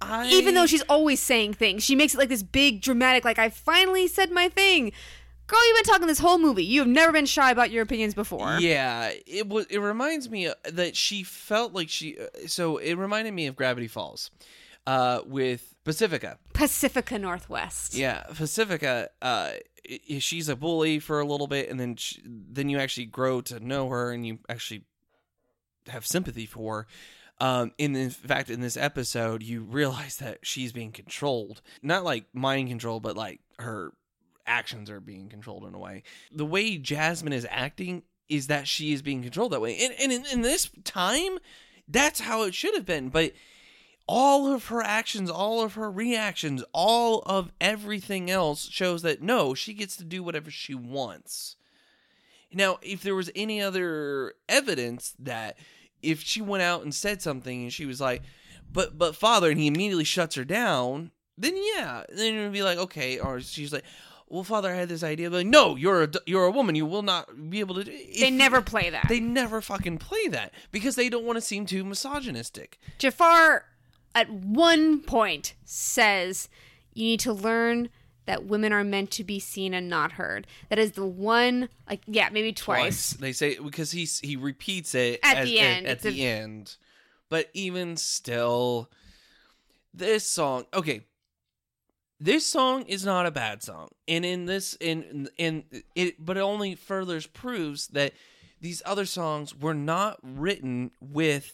[0.00, 3.38] I, Even though she's always saying things, she makes it like this big dramatic like
[3.38, 4.92] I finally said my thing.
[5.46, 6.64] Girl, you've been talking this whole movie.
[6.64, 8.58] You have never been shy about your opinions before.
[8.58, 9.66] Yeah, it was.
[9.66, 12.18] It reminds me uh, that she felt like she.
[12.18, 14.32] uh, So it reminded me of Gravity Falls,
[14.88, 16.38] uh, with Pacifica.
[16.52, 17.94] Pacifica Northwest.
[17.94, 19.08] Yeah, Pacifica.
[19.22, 19.52] Uh,
[20.18, 23.60] she's a bully for a little bit, and then she, then you actually grow to
[23.60, 24.82] know her, and you actually
[25.86, 26.88] have sympathy for.
[27.38, 27.46] her.
[27.46, 32.24] Um, in, in fact, in this episode, you realize that she's being controlled, not like
[32.34, 33.92] mind control, but like her
[34.46, 36.02] actions are being controlled in a way.
[36.32, 40.12] The way Jasmine is acting is that she is being controlled that way, and and
[40.12, 41.38] in, in this time,
[41.86, 43.32] that's how it should have been, but
[44.08, 49.54] all of her actions, all of her reactions, all of everything else shows that no,
[49.54, 51.56] she gets to do whatever she wants.
[52.52, 55.58] Now, if there was any other evidence that
[56.02, 58.22] if she went out and said something and she was like,
[58.72, 62.62] "But but father," and he immediately shuts her down, then yeah, then it would be
[62.62, 63.84] like, okay, or she's like,
[64.28, 66.86] "Well, father, I had this idea," but like, no, you're a you're a woman, you
[66.86, 67.84] will not be able to.
[67.84, 69.06] do They never play that.
[69.08, 72.78] they never fucking play that because they don't want to seem too misogynistic.
[72.98, 73.64] Jafar,
[74.16, 76.48] at one point, says
[76.94, 77.90] you need to learn
[78.24, 80.48] that women are meant to be seen and not heard.
[80.68, 83.10] That is the one, like, yeah, maybe twice.
[83.12, 85.86] They say because he he repeats it At as- the end.
[85.86, 86.76] At, It's the a- end,
[87.28, 88.90] but even still,
[89.94, 90.64] this song.
[90.74, 91.02] Okay,
[92.18, 95.64] this song is not a bad song, and in this in in
[95.94, 98.12] it, but it only further proves that
[98.60, 101.52] these other songs were not written with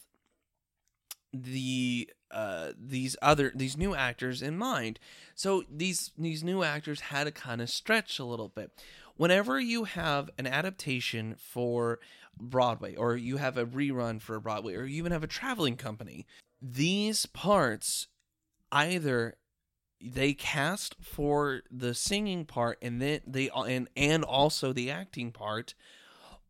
[1.34, 4.98] the uh these other these new actors in mind.
[5.34, 8.70] So these these new actors had to kind of stretch a little bit.
[9.16, 11.98] Whenever you have an adaptation for
[12.38, 16.26] broadway or you have a rerun for broadway or you even have a traveling company
[16.60, 18.08] these parts
[18.70, 19.36] either
[20.00, 25.74] they cast for the singing part and then they and and also the acting part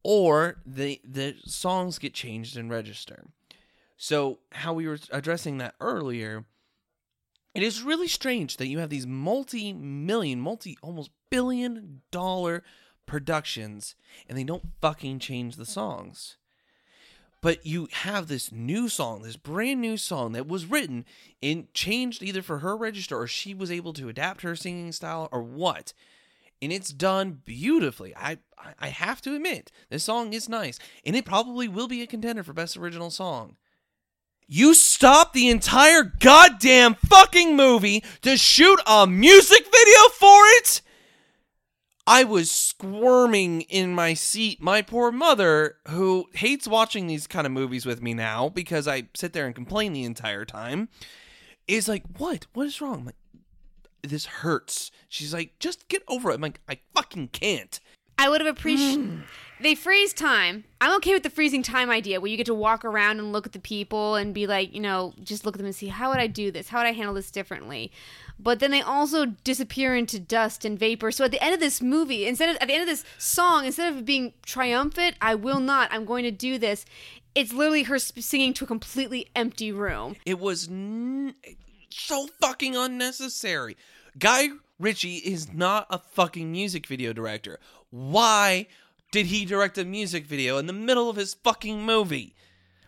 [0.03, 3.25] or the the songs get changed and register
[4.03, 6.45] so, how we were addressing that earlier,
[7.55, 12.65] it is really strange that you have these multi million, multi almost billion dollar
[13.07, 13.95] productions
[14.29, 16.37] and they don't fucking change the songs.
[17.41, 21.05] But you have this new song, this brand new song that was written
[21.41, 25.29] and changed either for her register or she was able to adapt her singing style
[25.31, 25.93] or what.
[26.61, 28.17] And it's done beautifully.
[28.17, 28.39] I
[28.81, 30.81] I- have to admit, this song is nice.
[31.07, 33.59] And it probably will be a contender for best original song.
[34.47, 40.83] You stopped the entire goddamn fucking movie to shoot a music video for it?
[42.07, 44.61] I was squirming in my seat.
[44.61, 49.05] My poor mother, who hates watching these kind of movies with me now because I
[49.15, 50.89] sit there and complain the entire time,
[51.69, 52.47] is like, What?
[52.55, 53.01] What is wrong?
[53.01, 53.15] I'm like,
[54.03, 54.91] this hurts.
[55.09, 56.35] She's like, Just get over it.
[56.35, 57.79] I'm like, I fucking can't.
[58.19, 59.01] I would have appreciated.
[59.01, 59.23] Mm.
[59.63, 60.65] They freeze time.
[60.81, 63.47] I'm okay with the freezing time idea where you get to walk around and look
[63.47, 66.11] at the people and be like, you know, just look at them and see how
[66.11, 66.69] would I do this?
[66.69, 67.93] How would I handle this differently?
[68.41, 71.13] But then they also disappear into dust and vapor.
[71.13, 73.65] So at the end of this movie, instead of at the end of this song,
[73.65, 75.93] instead of being triumphant, I will not.
[75.93, 76.85] I'm going to do this.
[77.37, 80.17] It's literally her singing to a completely empty room.
[80.27, 81.35] It was n-
[81.89, 83.77] so fucking unnecessary.
[84.19, 84.49] Guy
[84.81, 87.61] Ritchie is not a fucking music video director.
[87.91, 88.67] Why
[89.13, 92.35] did he direct a music video in the middle of his fucking movie?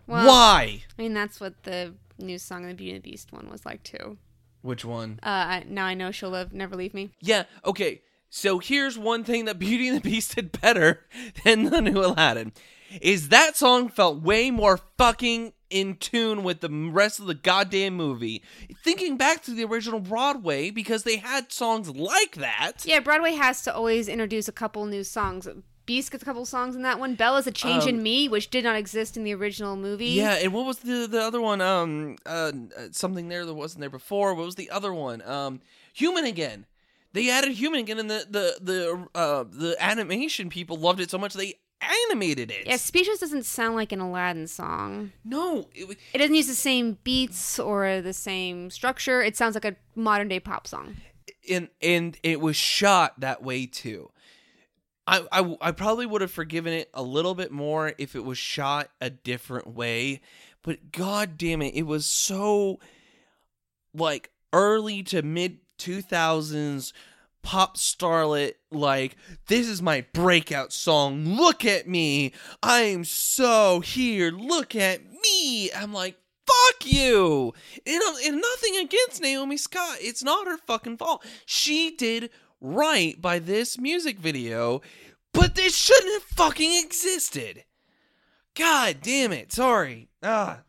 [0.08, 0.82] Well, Why?
[0.98, 3.84] I mean, that's what the new song, the Beauty and the Beast one, was like
[3.84, 4.18] too.
[4.62, 5.20] Which one?
[5.22, 7.10] Uh, I, now I know she'll live, never leave me.
[7.20, 8.02] Yeah, okay.
[8.30, 11.06] So here's one thing that Beauty and the Beast did better
[11.44, 12.52] than the new Aladdin
[13.00, 17.94] is that song felt way more fucking in tune with the rest of the goddamn
[17.94, 18.42] movie.
[18.84, 22.84] Thinking back to the original Broadway because they had songs like that.
[22.84, 25.48] Yeah, Broadway has to always introduce a couple new songs.
[25.86, 27.14] Beast gets a couple songs in that one.
[27.14, 30.06] Bella's a change in Um, me, which did not exist in the original movie.
[30.08, 31.60] Yeah, and what was the the other one?
[31.60, 32.52] Um, uh,
[32.90, 34.34] something there that wasn't there before.
[34.34, 35.22] What was the other one?
[35.22, 35.60] Um,
[35.92, 36.66] Human again.
[37.12, 41.18] They added Human again, and the the the uh the animation people loved it so
[41.18, 42.66] much they animated it.
[42.66, 45.12] Yeah, Speechless doesn't sound like an Aladdin song.
[45.24, 49.22] No, it, It doesn't use the same beats or the same structure.
[49.22, 50.96] It sounds like a modern day pop song.
[51.48, 54.10] and and it was shot that way too.
[55.06, 58.38] I, I I probably would have forgiven it a little bit more if it was
[58.38, 60.20] shot a different way,
[60.62, 62.80] but god damn it, it was so
[63.92, 66.92] like early to mid 2000s
[67.42, 69.16] pop starlet like
[69.48, 72.32] this is my breakout song look at me
[72.62, 75.70] i'm so here look at me.
[75.72, 77.54] I'm like fuck you.
[77.86, 81.24] And, and nothing against naomi scott it's not her fucking fault.
[81.46, 82.30] She did
[82.66, 84.80] right by this music video
[85.34, 87.62] but this shouldn't have fucking existed
[88.54, 90.60] god damn it sorry ah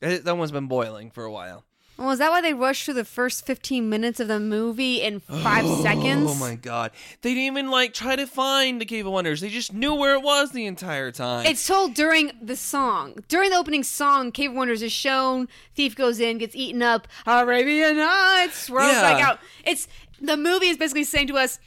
[0.00, 1.64] that one's been boiling for a while
[1.96, 5.20] Well, is that why they rushed through the first 15 minutes of the movie in
[5.20, 6.28] five seconds?
[6.28, 6.90] Oh my god.
[7.20, 9.40] They didn't even like try to find the Cave of Wonders.
[9.40, 11.46] They just knew where it was the entire time.
[11.46, 13.22] It's told during the song.
[13.28, 15.46] During the opening song, Cave of Wonders is shown.
[15.76, 17.06] Thief goes in, gets eaten up.
[17.26, 19.02] Arabian Nights swirls Yeah.
[19.02, 19.38] back out.
[19.64, 19.86] It's
[20.22, 21.58] the movie is basically saying to us,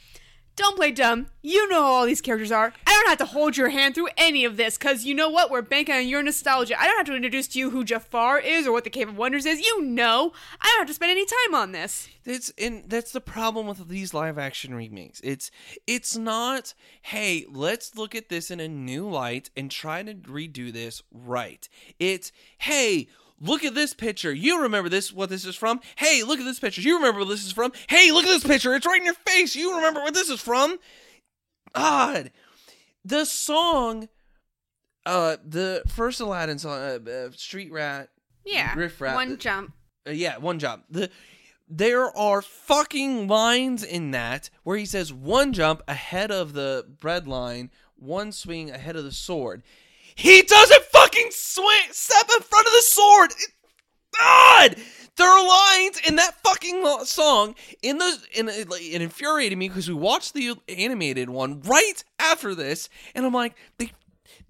[0.56, 1.26] "Don't play dumb.
[1.42, 2.72] You know who all these characters are.
[2.86, 5.50] I don't have to hold your hand through any of this because you know what?
[5.50, 6.80] We're banking on your nostalgia.
[6.80, 9.18] I don't have to introduce to you who Jafar is or what the Cave of
[9.18, 9.60] Wonders is.
[9.60, 10.32] You know.
[10.60, 12.08] I don't have to spend any time on this.
[12.24, 15.20] It's and that's the problem with these live action remakes.
[15.22, 15.50] It's
[15.86, 20.72] it's not, hey, let's look at this in a new light and try to redo
[20.72, 21.68] this right.
[21.98, 23.08] It's hey,
[23.40, 24.32] look at this picture.
[24.32, 25.80] You remember this what this is from?
[25.96, 26.80] Hey, look at this picture.
[26.80, 27.72] You remember what this is from?
[27.88, 28.74] Hey, look at this picture.
[28.74, 29.54] It's right in your face.
[29.56, 30.78] You remember what this is from?
[31.74, 32.30] God.
[33.04, 34.08] The song
[35.04, 38.08] uh the first Aladdin song uh, uh, Street Rat
[38.44, 38.74] Yeah.
[38.76, 39.14] Riff Raff.
[39.14, 39.72] One jump.
[40.08, 40.84] uh, yeah, one jump.
[40.90, 41.10] The
[41.68, 47.26] there are fucking lines in that where he says one jump ahead of the bread
[47.26, 49.62] line, one swing ahead of the sword.
[50.16, 53.30] He doesn't fucking swing step in front of the sword.
[53.32, 53.52] It-
[54.18, 54.76] God,
[55.16, 59.88] there are lines in that fucking song in the in it, it infuriated me because
[59.88, 63.92] we watched the animated one right after this, and I'm like, they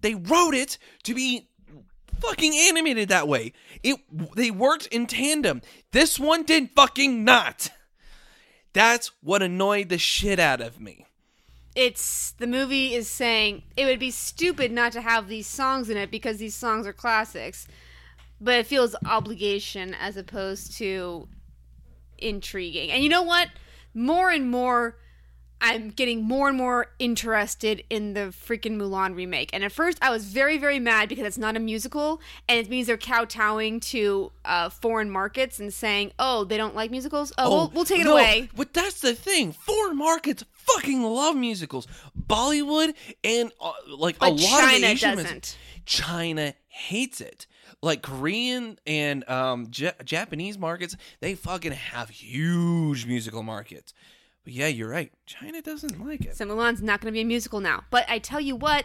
[0.02, 1.48] they wrote it to be
[2.20, 3.54] fucking animated that way.
[3.82, 3.96] It
[4.36, 5.62] they worked in tandem.
[5.90, 7.70] This one did fucking not.
[8.72, 11.06] That's what annoyed the shit out of me.
[11.76, 15.98] It's the movie is saying it would be stupid not to have these songs in
[15.98, 17.68] it because these songs are classics.
[18.40, 21.28] But it feels obligation as opposed to
[22.18, 22.90] intriguing.
[22.90, 23.48] And you know what?
[23.94, 24.96] More and more
[25.60, 30.10] i'm getting more and more interested in the freaking mulan remake and at first i
[30.10, 34.30] was very very mad because it's not a musical and it means they're kowtowing to
[34.44, 38.04] uh, foreign markets and saying oh they don't like musicals oh, we'll, we'll take it
[38.04, 39.52] no, away But that's the thing.
[39.52, 41.86] Foreign markets fucking love musicals.
[42.18, 47.46] Bollywood and uh, like a lot china of Asian doesn't China hates it.
[47.82, 53.92] Like Korean and um, Ja- Japanese markets, they fucking have huge musical markets.
[54.46, 55.10] But yeah, you're right.
[55.26, 56.36] China doesn't like it.
[56.36, 57.82] So Mulan's not going to be a musical now.
[57.90, 58.84] But I tell you what,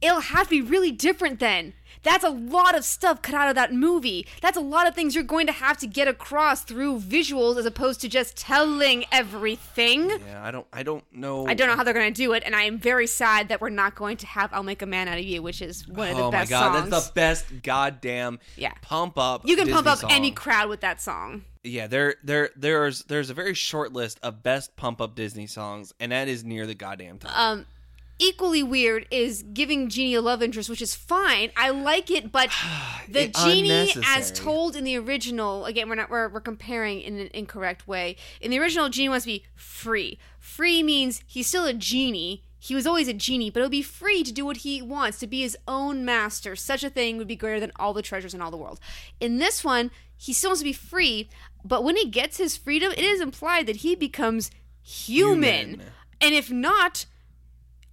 [0.00, 1.74] it'll have to be really different then.
[2.02, 4.26] That's a lot of stuff cut out of that movie.
[4.40, 7.66] That's a lot of things you're going to have to get across through visuals as
[7.66, 10.08] opposed to just telling everything.
[10.08, 10.66] Yeah, I don't.
[10.72, 11.46] I don't know.
[11.46, 13.60] I don't know how they're going to do it, and I am very sad that
[13.60, 16.08] we're not going to have "I'll Make a Man Out of You," which is one
[16.08, 16.90] of the oh best my god, songs.
[16.90, 18.72] that's the best goddamn Yeah.
[18.82, 19.42] pump up.
[19.46, 21.44] you can pump Disney up any crowd with that song.
[21.62, 25.92] Yeah, there there there's there's a very short list of best pump up Disney songs,
[26.00, 27.36] and that is near the goddamn top.
[27.38, 27.66] Um,
[28.20, 31.50] equally weird is giving Genie a love interest, which is fine.
[31.56, 32.50] I like it, but
[33.08, 37.18] the It- genie, as told in the original, again, we're not we're, we're comparing in
[37.18, 38.16] an incorrect way.
[38.40, 40.18] In the original, genie wants to be free.
[40.38, 42.44] Free means he's still a genie.
[42.62, 45.26] He was always a genie, but he'll be free to do what he wants, to
[45.26, 46.54] be his own master.
[46.54, 48.78] Such a thing would be greater than all the treasures in all the world.
[49.18, 51.30] In this one, he still wants to be free,
[51.64, 54.50] but when he gets his freedom, it is implied that he becomes
[54.82, 55.42] human.
[55.70, 55.82] Human.
[56.20, 57.06] And if not,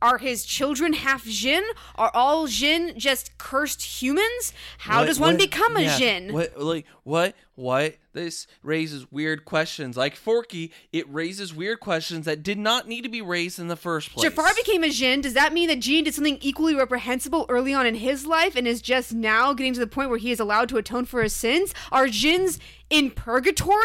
[0.01, 1.63] are his children half Jinn?
[1.95, 4.53] Are all Jinn just cursed humans?
[4.79, 6.33] How What- does one what- become a yeah, Jinn?
[6.33, 7.95] What like what what?
[8.13, 9.95] This raises weird questions.
[9.95, 13.75] Like Forky, it raises weird questions that did not need to be raised in the
[13.75, 14.23] first place.
[14.23, 15.21] Jafar became a Jinn.
[15.21, 18.67] Does that mean that Jean did something equally reprehensible early on in his life and
[18.67, 21.33] is just now getting to the point where he is allowed to atone for his
[21.33, 21.73] sins?
[21.91, 22.57] Are Jinns
[22.89, 23.77] in purgatory?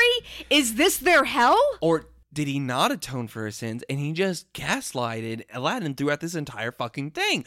[0.48, 1.60] Is this their hell?
[1.82, 6.35] or did he not atone for his sins and he just gaslighted Aladdin throughout this
[6.35, 7.45] entire fucking thing?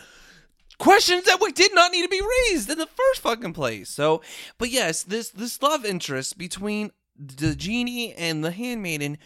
[0.78, 2.22] Questions that we did not need to be
[2.52, 3.90] raised in the first fucking place.
[3.90, 4.22] So,
[4.58, 9.18] but yes, this this love interest between the genie and the handmaiden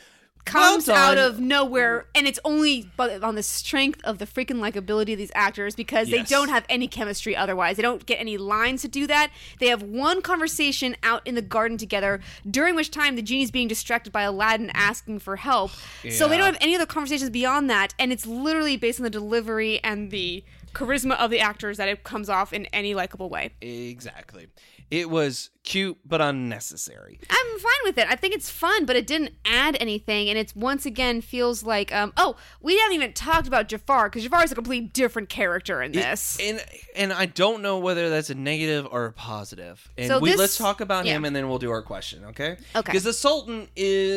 [0.50, 5.14] comes well out of nowhere and it's only on the strength of the freaking likability
[5.14, 6.30] of these actors because Yes.
[6.30, 7.76] they don't have any chemistry otherwise.
[7.78, 9.32] They don't get any lines to do that.
[9.60, 12.20] They have one conversation out in the garden together
[12.50, 15.72] during which time the genie's being distracted by aladdin asking for help.
[16.10, 19.10] So they don't have any other conversations beyond that and it's literally based on the
[19.10, 20.44] delivery and the
[20.74, 23.52] charisma of the actors that it comes off in any likable way.
[23.62, 24.48] Exactly.
[24.92, 27.20] It was cute but unnecessary.
[27.30, 28.08] I'm fine with it.
[28.10, 31.94] I think it's fun, but it didn't add anything, and it's once again feels like
[31.94, 35.82] um oh we haven't even talked about Jafar because Jafar is a complete different character
[35.82, 36.38] in this.
[36.42, 36.64] And
[36.96, 39.92] and I don't know whether that's a negative or a positive.
[39.98, 42.58] And So we this- let's talk about him and then we'll do our question, okay?
[42.76, 42.92] Okay.
[42.92, 43.68] Because the Sultan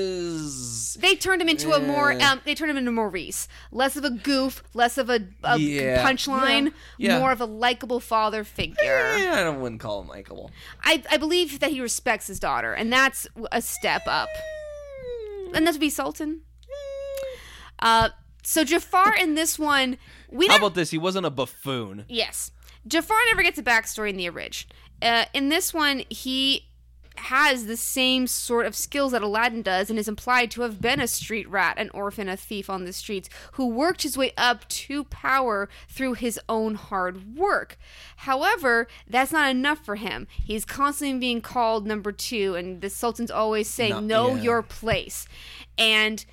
[0.07, 2.25] is they turned him into a more Eh.
[2.25, 6.03] um they turned him into Maurice, less of a goof, less of a, a Yeah.
[6.07, 7.13] punchline, Yeah.
[7.13, 7.19] Yeah.
[7.19, 8.77] more of a likable father figure.
[9.19, 10.51] Eh, I wouldn't call him likable.
[10.83, 14.29] I I believe that he respects his daughter, and that's a step up.
[15.55, 16.43] And that would be Sultan.
[17.79, 18.11] Uh,
[18.43, 19.99] so Jafar in this one,
[20.31, 20.91] we How about this?
[20.91, 22.05] He wasn't a buffoon.
[22.09, 22.51] Yes.
[22.87, 24.75] Jafar never gets a backstory in the original.
[25.01, 26.69] Uh, in this one, he
[27.17, 31.01] has the same sort of skills that Aladdin does and is implied to have been
[31.01, 34.69] a street rat, an orphan, a thief on the streets, who worked his way up
[34.69, 37.77] to power through his own hard work.
[38.17, 40.27] However, that's not enough for him.
[40.31, 44.43] He's constantly being called number two, and the Sultan's always saying, No- Know yeah.
[44.43, 45.27] your place.
[45.79, 46.25] And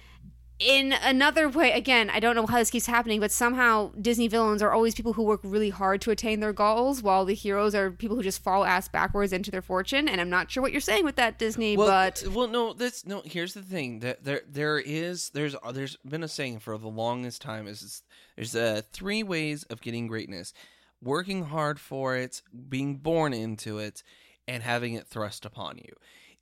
[0.60, 4.62] in another way, again, I don't know how this keeps happening, but somehow Disney villains
[4.62, 7.92] are always people who work really hard to attain their goals, while the heroes are
[7.92, 10.10] people who just fall ass backwards into their fortune.
[10.10, 13.06] And I'm not sure what you're saying with that, Disney, Well, but well, no, that's
[13.06, 13.22] no.
[13.24, 17.42] Here's the thing that there there is there's there's been a saying for the longest
[17.42, 18.04] time is
[18.36, 20.54] there's uh, three ways of getting greatness:
[21.02, 24.04] working hard for it, being born into it,
[24.46, 25.94] and having it thrust upon you.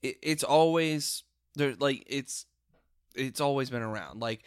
[0.01, 1.23] It, it's always
[1.55, 2.47] there, like it's
[3.17, 4.19] it's always been around.
[4.21, 4.43] Like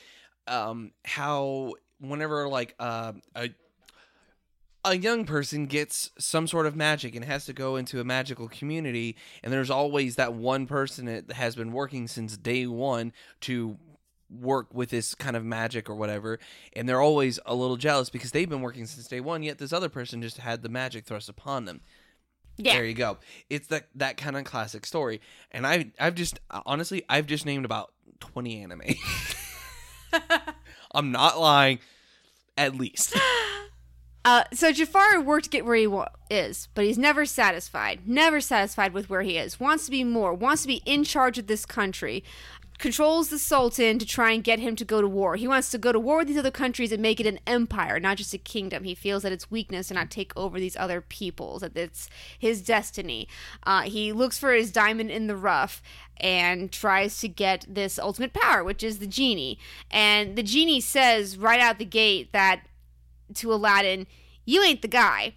[0.46, 3.50] um how whenever like uh, a
[4.84, 8.48] a young person gets some sort of magic and has to go into a magical
[8.48, 13.76] community and there's always that one person that has been working since day one to
[14.30, 16.38] work with this kind of magic or whatever
[16.74, 19.72] and they're always a little jealous because they've been working since day one yet this
[19.72, 21.80] other person just had the magic thrust upon them
[22.56, 22.74] yeah.
[22.74, 23.18] there you go
[23.50, 27.64] it's that that kind of classic story and i i've just honestly i've just named
[27.64, 28.82] about 20 anime
[30.92, 31.78] i'm not lying
[32.56, 33.16] at least
[34.22, 38.00] Uh, so Jafar worked to get where he wa- is, but he's never satisfied.
[38.06, 39.58] Never satisfied with where he is.
[39.58, 40.34] Wants to be more.
[40.34, 42.22] Wants to be in charge of this country.
[42.80, 45.36] Controls the Sultan to try and get him to go to war.
[45.36, 48.00] He wants to go to war with these other countries and make it an empire,
[48.00, 48.84] not just a kingdom.
[48.84, 51.60] He feels that it's weakness to not take over these other peoples.
[51.60, 52.08] That it's
[52.38, 53.28] his destiny.
[53.64, 55.82] Uh, he looks for his diamond in the rough
[56.16, 59.58] and tries to get this ultimate power, which is the genie.
[59.90, 62.62] And the genie says right out the gate that
[63.34, 64.06] to Aladdin,
[64.46, 65.34] you ain't the guy.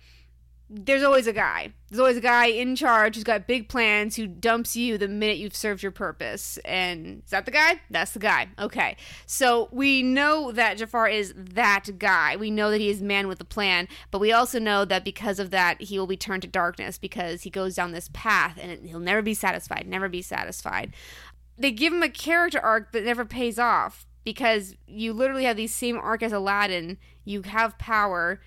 [0.70, 1.74] There's always a guy.
[1.94, 5.38] There's always a guy in charge who's got big plans who dumps you the minute
[5.38, 6.58] you've served your purpose.
[6.66, 7.82] And is that the guy?
[7.92, 8.48] That's the guy.
[8.58, 8.98] Okay.
[9.28, 12.36] So we know that Jafar is that guy.
[12.36, 15.38] We know that he is man with a plan, but we also know that because
[15.38, 18.90] of that, he will be turned to darkness because he goes down this path and
[18.90, 20.94] he'll never be satisfied, never be satisfied
[21.58, 25.68] they give him a character arc that never pays off because you literally have the
[25.68, 26.98] same arc as Aladdin.
[27.26, 28.42] You have power,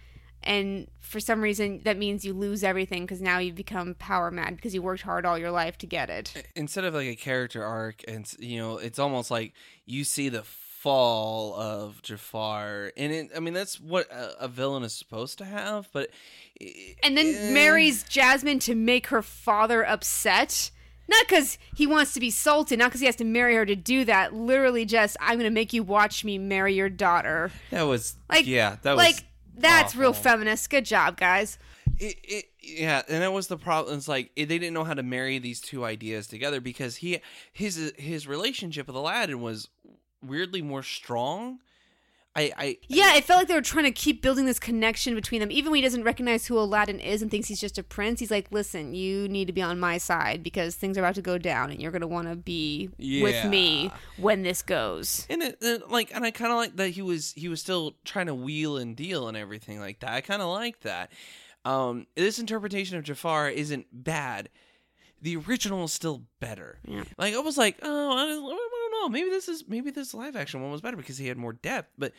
[0.46, 4.56] and for some reason that means you lose everything because now you've become power mad
[4.56, 6.46] because you worked hard all your life to get it.
[6.56, 9.52] instead of like a character arc and you know it's almost like
[9.84, 14.84] you see the fall of Jafar and it, I mean that's what a, a villain
[14.84, 16.10] is supposed to have but
[17.02, 20.70] And then eh, marries Jasmine to make her father upset.
[21.08, 23.76] Not because he wants to be sultan, not because he has to marry her to
[23.76, 24.34] do that.
[24.34, 27.52] Literally, just I'm going to make you watch me marry your daughter.
[27.70, 29.24] that was Like, yeah that like was
[29.56, 30.70] that's real feminist.
[30.70, 31.58] Good job, guys.
[31.98, 34.94] it, it yeah and that was the problem it's like it, they didn't know how
[34.94, 37.20] to marry these two ideas together because he
[37.52, 39.68] his his relationship with Aladdin was
[40.22, 41.60] weirdly more strong
[42.36, 45.40] I, I Yeah, it felt like they were trying to keep building this connection between
[45.40, 45.50] them.
[45.50, 48.30] Even when he doesn't recognize who Aladdin is and thinks he's just a prince, he's
[48.30, 51.38] like, "Listen, you need to be on my side because things are about to go
[51.38, 55.58] down, and you're going to want to be with me when this goes." and it,
[55.62, 58.34] it, like and I kind of like that he was he was still trying to
[58.34, 60.12] wheel and deal and everything like that.
[60.12, 61.10] I kind of like that.
[61.64, 64.50] Um, this interpretation of Jafar isn't bad.
[65.26, 66.78] The original is still better.
[66.86, 67.02] Yeah.
[67.18, 69.08] Like I was like, oh, I don't, I don't know.
[69.08, 71.90] Maybe this is maybe this live action one was better because he had more depth.
[71.98, 72.12] But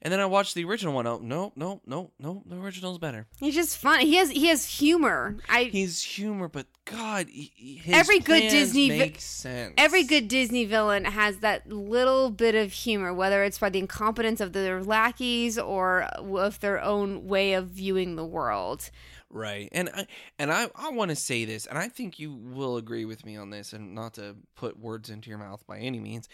[0.00, 1.06] and then I watched the original one.
[1.06, 2.42] Oh no, no, no, no.
[2.46, 3.26] The original's better.
[3.40, 4.00] He's just fun.
[4.00, 5.36] He has he has humor.
[5.50, 9.74] I He's humor, but God, he- he- his Every good Disney vi- makes sense.
[9.76, 14.40] every good Disney villain has that little bit of humor, whether it's by the incompetence
[14.40, 18.90] of their lackeys or of their own way of viewing the world.
[19.30, 19.68] Right.
[19.72, 20.06] And I
[20.38, 23.36] and I, I want to say this, and I think you will agree with me
[23.36, 26.28] on this, and not to put words into your mouth by any means.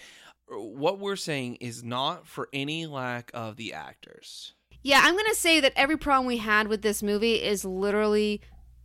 [0.51, 4.53] Uh, what we're saying is not for any lack of the actors.
[4.83, 8.41] Yeah, I'm gonna say that every problem we had with this movie is literally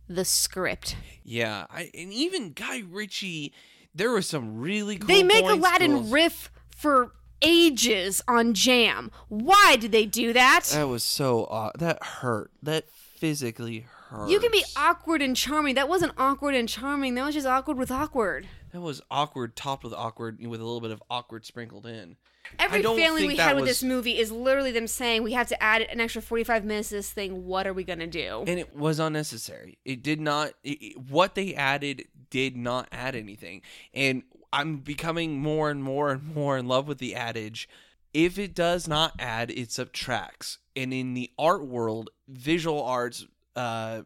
[0.08, 0.96] the script.
[1.22, 3.52] Yeah, I and even Guy Ritchie,
[3.94, 5.08] there was some really cool.
[5.08, 6.10] they make points, Aladdin girls.
[6.10, 9.10] riff for ages on Jam.
[9.28, 10.64] Why did they do that?
[10.72, 11.72] That was so odd.
[11.78, 12.50] That hurt.
[12.62, 13.86] That physically
[14.26, 15.74] you can be awkward and charming.
[15.74, 17.14] That wasn't awkward and charming.
[17.14, 18.48] That was just awkward with awkward.
[18.72, 22.16] That was awkward, topped with awkward, with a little bit of awkward sprinkled in.
[22.58, 25.62] Every failing we had with was- this movie is literally them saying we have to
[25.62, 27.46] add an extra 45 minutes to this thing.
[27.46, 28.44] What are we gonna do?
[28.46, 29.78] and it was unnecessary.
[29.84, 30.52] It did not.
[30.64, 33.62] It, it- what they added did not add anything.
[33.92, 37.68] And I'm becoming more and more and more in love with the adage:
[38.14, 40.58] if it does not add, it subtracts.
[40.74, 43.26] And in the art world, visual arts,
[43.58, 44.02] uh,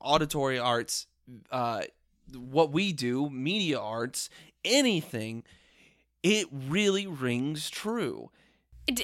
[0.00, 1.06] auditory arts,
[1.50, 1.82] uh,
[2.34, 4.28] what we do, media arts,
[4.64, 5.44] anything,
[6.22, 8.30] it really rings true.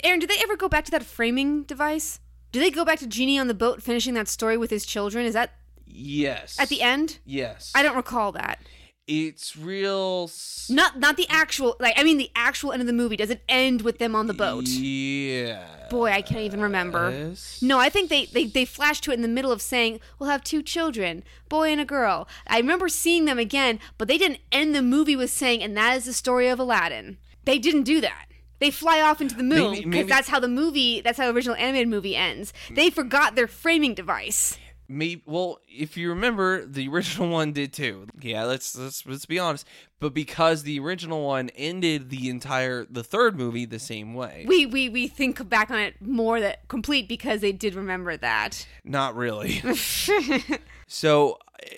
[0.02, 2.20] Aaron, did they ever go back to that framing device?
[2.52, 5.26] Do they go back to Genie on the boat finishing that story with his children?
[5.26, 5.50] Is that
[5.86, 6.58] Yes.
[6.58, 7.18] at the end?
[7.24, 7.72] Yes.
[7.74, 8.58] I don't recall that.
[9.06, 10.24] It's real.
[10.30, 13.16] s- Not not the actual like I mean the actual end of the movie.
[13.16, 14.66] Does it end with them on the boat?
[14.66, 15.62] Yeah.
[15.90, 17.10] Boy, I can't even remember.
[17.10, 17.60] Yes.
[17.60, 20.30] No, I think they, they they flash to it in the middle of saying we'll
[20.30, 22.26] have two children, boy and a girl.
[22.46, 25.96] I remember seeing them again, but they didn't end the movie with saying, and that
[25.98, 27.18] is the story of Aladdin.
[27.44, 28.26] They didn't do that.
[28.58, 31.56] They fly off into the moon because that's how the movie, that's how the original
[31.56, 32.54] animated movie ends.
[32.70, 34.56] They forgot their framing device.
[34.94, 35.22] Maybe.
[35.26, 38.06] Well, if you remember, the original one did too.
[38.20, 38.44] Yeah.
[38.44, 39.66] Let's let's let's be honest.
[40.00, 44.44] But because the original one ended the entire the third movie the same way.
[44.46, 48.66] We we we think back on it more that complete because they did remember that.
[48.84, 49.62] Not really.
[50.86, 51.38] so.
[51.62, 51.76] eh,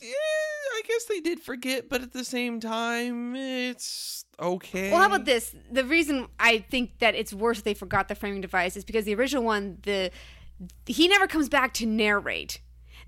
[0.00, 4.90] Yeah, I guess they did forget, but at the same time, it's okay.
[4.92, 5.54] Well, how about this?
[5.72, 9.14] The reason I think that it's worse they forgot the framing device is because the
[9.16, 10.10] original one, the
[10.86, 12.60] he never comes back to narrate.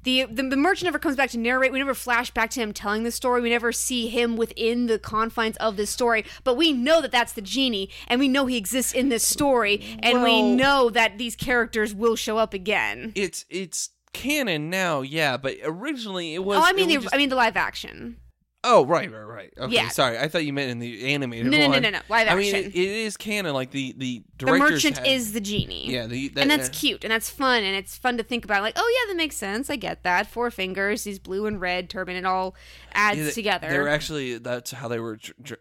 [0.02, 1.72] The, the the merchant never comes back to narrate.
[1.72, 3.42] We never flash back to him telling the story.
[3.42, 6.24] We never see him within the confines of this story.
[6.42, 9.98] But we know that that's the genie, and we know he exists in this story,
[10.02, 13.12] and we know that these characters will show up again.
[13.14, 16.56] It's it's canon now, yeah, but originally it was.
[16.58, 18.16] oh, I mean, the, just- I mean the live action.
[18.62, 19.54] Oh, right, right, right.
[19.56, 19.88] Okay, Yeah.
[19.88, 20.18] sorry.
[20.18, 21.82] I thought you meant in the animated No, no, no, one.
[21.82, 22.36] no, no, live action.
[22.36, 23.54] I mean, it, it is canon.
[23.54, 25.90] Like the the The merchant is the genie.
[25.90, 28.44] yeah, the, that, and that's uh, cute and that's fun and it's fun to think
[28.44, 31.58] about like oh yeah that makes sense i get that four fingers these blue and
[31.60, 32.54] red turban it all
[32.92, 35.18] adds yeah, they- together They're actually that's how they were.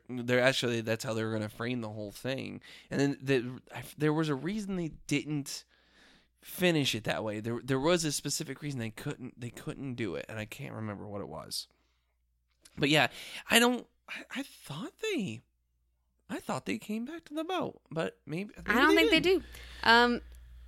[0.09, 2.59] They're actually that's how they were going to frame the whole thing.
[2.91, 3.61] And then the,
[3.97, 5.63] there was a reason they didn't
[6.41, 7.39] finish it that way.
[7.39, 10.73] There there was a specific reason they couldn't they couldn't do it, and I can't
[10.73, 11.67] remember what it was.
[12.79, 13.07] But yeah,
[13.49, 13.85] I don't.
[14.09, 15.41] I, I thought they.
[16.29, 19.43] I thought they came back to the boat, but maybe, i don't think they didn't.
[19.83, 20.21] do um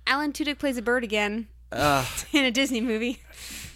[0.08, 2.04] alan tudyk plays a bird again Ugh.
[2.32, 3.20] in a disney movie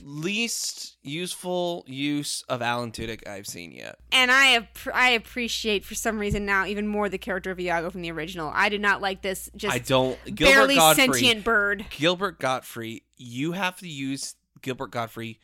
[0.03, 3.99] least useful use of Alan Tudyk I've seen yet.
[4.13, 7.91] and i ap- i appreciate for some reason now even more the character of iago
[7.91, 10.19] from the original i did not like this just I don't.
[10.25, 11.15] Gilbert barely Gottfried.
[11.15, 13.03] sentient bird Gilbert Gottfried.
[13.17, 15.39] You have to use Gilbert Gottfried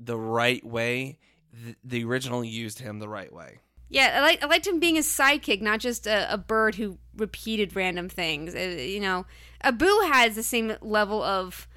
[0.00, 1.18] the right way.
[1.64, 3.60] The, the original used him the right way.
[3.88, 6.98] Yeah, I like I liked him being a sidekick, not just a, a bird who
[7.16, 8.54] repeated random things.
[8.54, 9.26] Uh, you know,
[9.62, 11.68] Abu has the same level of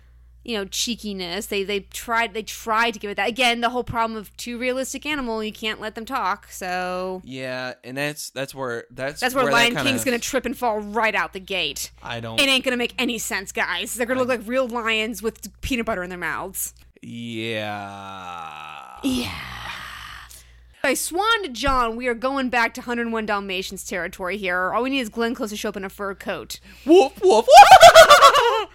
[0.44, 1.48] you know cheekiness.
[1.48, 3.62] They they tried they tried to give it that again.
[3.62, 6.48] The whole problem of too realistic animal, you can't let them talk.
[6.50, 10.46] So Yeah, and that's that's where that's that's where, that Lion kinda- King's gonna trip
[10.46, 11.92] and fall right out the gate.
[12.02, 12.40] I don't.
[12.40, 13.94] It ain't gonna make any sense, guys.
[13.94, 16.74] They're gonna look like real lions with peanut butter in their mouths.
[17.02, 18.98] Yeah.
[19.04, 19.32] Yeah.
[20.88, 24.72] By Swan to John, we are going back to 101 Dalmatians territory here.
[24.74, 26.62] All we need is Glenn Close to show up in a fur coat.
[26.86, 27.46] Woof woof.
[27.46, 28.70] woof.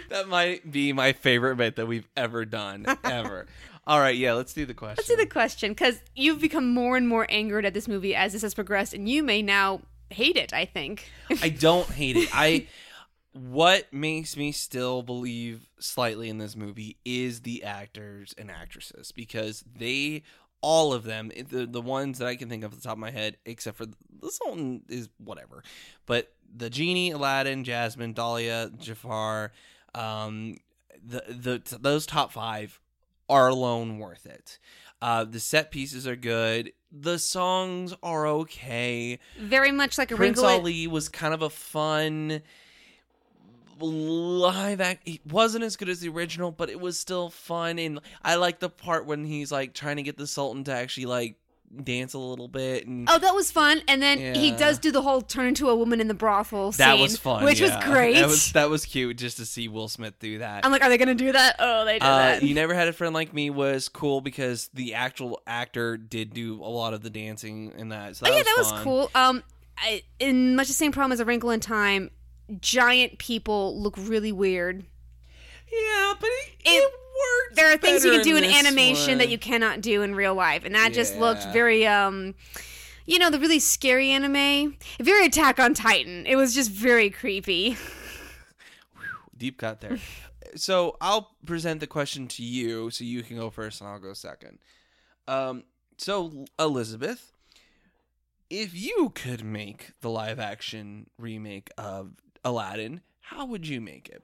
[0.10, 3.46] that might be my favorite bit that we've ever done ever.
[3.86, 4.96] All right, yeah, let's do the question.
[4.98, 8.34] Let's do the question, because you've become more and more angered at this movie as
[8.34, 11.10] this has progressed, and you may now hate it, I think.
[11.40, 12.28] I don't hate it.
[12.34, 12.66] I
[13.32, 19.64] what makes me still believe slightly in this movie is the actors and actresses because
[19.78, 20.24] they
[20.60, 22.98] all of them the the ones that I can think of at the top of
[22.98, 25.62] my head except for the Sultan is whatever.
[26.06, 29.52] But the genie Aladdin Jasmine Dalia Jafar
[29.94, 30.56] um
[31.04, 32.80] the the those top 5
[33.28, 34.58] are alone worth it.
[35.00, 36.72] Uh the set pieces are good.
[36.90, 39.18] The songs are okay.
[39.38, 40.60] Very much like a Prince wrinkle.
[40.60, 42.42] Ali was kind of a fun
[43.80, 45.06] live act.
[45.06, 47.78] It wasn't as good as the original, but it was still fun.
[47.78, 51.06] And I like the part when he's like trying to get the Sultan to actually
[51.06, 51.36] like
[51.84, 52.86] dance a little bit.
[52.86, 53.82] And Oh, that was fun.
[53.88, 56.86] And then he does do the whole turn into a woman in the brothel scene.
[56.86, 57.76] that was fun, Which yeah.
[57.76, 58.14] was great.
[58.14, 60.64] That was that was cute just to see Will Smith do that.
[60.64, 61.56] I'm like, are they going to do that?
[61.58, 62.42] Oh, they did Uh, that.
[62.42, 66.54] you never had a friend like me was cool because the actual actor did do
[66.62, 68.16] a lot of the dancing in that.
[68.16, 69.10] So that oh, yeah, was that was cool.
[69.14, 69.42] Um,
[69.76, 72.10] I, in much the same problem as A Wrinkle in Time,
[72.60, 74.84] giant people look really weird.
[75.70, 77.56] Yeah, but it, It- it worked.
[77.56, 79.18] There are things you can do in this animation one.
[79.18, 82.34] that you cannot do in real life, and that just looked very um.
[83.06, 86.26] You know the really scary anime, very Attack on Titan.
[86.26, 87.76] It was just very creepy.
[89.36, 89.98] deep cut there.
[90.56, 94.12] so I'll present the question to you, so you can go first, and I'll go
[94.12, 94.58] second.
[95.26, 95.64] Um,
[95.96, 97.32] so Elizabeth,
[98.50, 102.12] if you could make the live action remake of
[102.48, 104.22] Aladdin, how would you make it?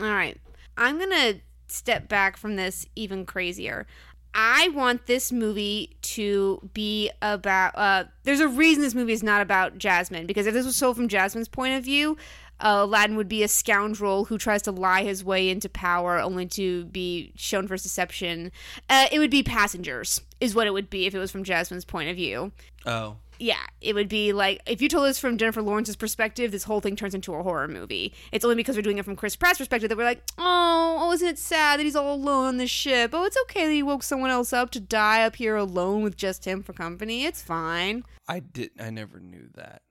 [0.00, 0.38] All right.
[0.76, 3.86] I'm going to step back from this even crazier.
[4.34, 7.76] I want this movie to be about.
[7.76, 10.96] Uh, there's a reason this movie is not about Jasmine, because if this was sold
[10.96, 12.16] from Jasmine's point of view,
[12.60, 16.46] uh, Aladdin would be a scoundrel who tries to lie his way into power only
[16.46, 18.50] to be shown for his deception.
[18.88, 21.84] Uh, it would be passengers, is what it would be if it was from Jasmine's
[21.84, 22.52] point of view
[22.86, 26.62] Oh, yeah, it would be like if you told us from Jennifer Lawrence's perspective, this
[26.62, 28.14] whole thing turns into a horror movie.
[28.30, 31.12] It's only because we're doing it from Chris Pratt's perspective that we're like, oh, oh,
[31.12, 33.10] isn't it sad that he's all alone on the ship?
[33.12, 36.16] Oh, it's okay that he woke someone else up to die up here alone with
[36.16, 37.24] just him for company.
[37.24, 38.04] It's fine.
[38.28, 38.70] I did.
[38.78, 39.82] I never knew that.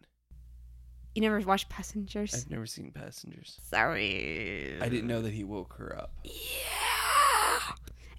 [1.14, 2.34] You never watched Passengers?
[2.34, 3.60] I've never seen Passengers.
[3.64, 4.78] Sorry.
[4.80, 6.14] I didn't know that he woke her up.
[6.24, 7.74] Yeah,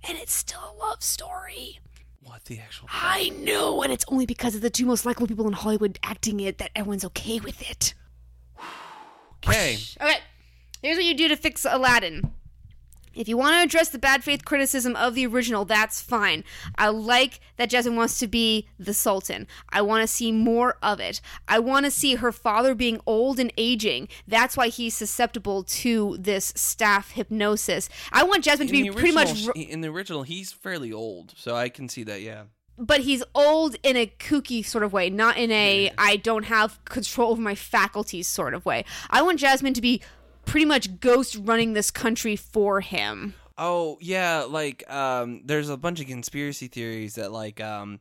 [0.06, 1.78] and it's still a love story.
[2.24, 2.88] What the actual?
[2.90, 6.40] I know, and it's only because of the two most likable people in Hollywood acting
[6.40, 7.94] it that everyone's okay with it.
[9.44, 9.76] Okay.
[10.00, 10.18] Okay,
[10.80, 12.32] here's what you do to fix Aladdin.
[13.14, 16.44] If you want to address the bad faith criticism of the original, that's fine.
[16.76, 19.46] I like that Jasmine wants to be the Sultan.
[19.70, 21.20] I want to see more of it.
[21.48, 24.08] I want to see her father being old and aging.
[24.26, 27.88] That's why he's susceptible to this staff hypnosis.
[28.12, 29.28] I want Jasmine to be the pretty much.
[29.30, 32.22] original- in the original, he's fairly old, so I can see that.
[32.22, 32.44] Yeah.
[32.78, 36.82] but he's old in a kooky sort of way, not in a I don't have
[36.86, 38.84] control over my faculties sort of way.
[39.10, 40.00] I want Jasmine to be
[40.44, 43.34] pretty much ghost running this country for him.
[43.58, 48.00] Oh yeah, like um, there's a bunch of conspiracy theories that like um,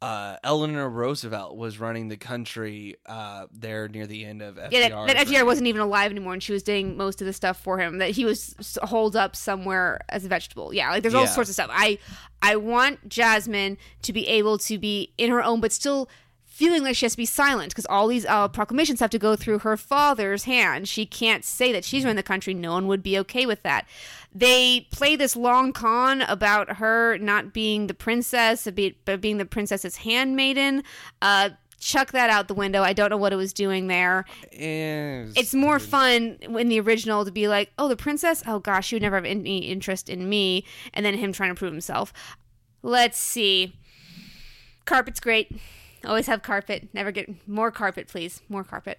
[0.00, 4.68] uh, Eleanor Roosevelt was running the country uh, there near the end of FDR.
[4.72, 7.32] Yeah, that, that FDR wasn't even alive anymore, and she was doing most of the
[7.32, 7.98] stuff for him.
[7.98, 10.72] That he was holed up somewhere as a vegetable.
[10.74, 11.28] Yeah, like there's all Yeah.
[11.28, 11.70] sorts of stuff.
[11.72, 11.98] I
[12.40, 16.08] I want Jasmine to be able to be in her own, but still
[16.62, 19.34] feeling like she has to be silent because all these uh, proclamations have to go
[19.34, 20.86] through her father's hand.
[20.86, 22.54] She can't say that she's running the country.
[22.54, 23.84] No one would be okay with that.
[24.32, 28.68] They play this long con about her not being the princess,
[29.04, 30.84] but being the princess's handmaiden.
[31.20, 31.50] Uh,
[31.80, 32.82] chuck that out the window.
[32.82, 37.24] I don't know what it was doing there was it's more fun in the original
[37.24, 38.44] to be like, oh, the princess?
[38.46, 40.64] Oh gosh, she would never have any interest in me.
[40.94, 42.12] And then him trying to prove himself.
[42.84, 43.74] Let's see.
[44.84, 45.50] Carpet's great.
[46.04, 46.88] Always have carpet.
[46.92, 48.42] Never get more carpet, please.
[48.48, 48.98] More carpet.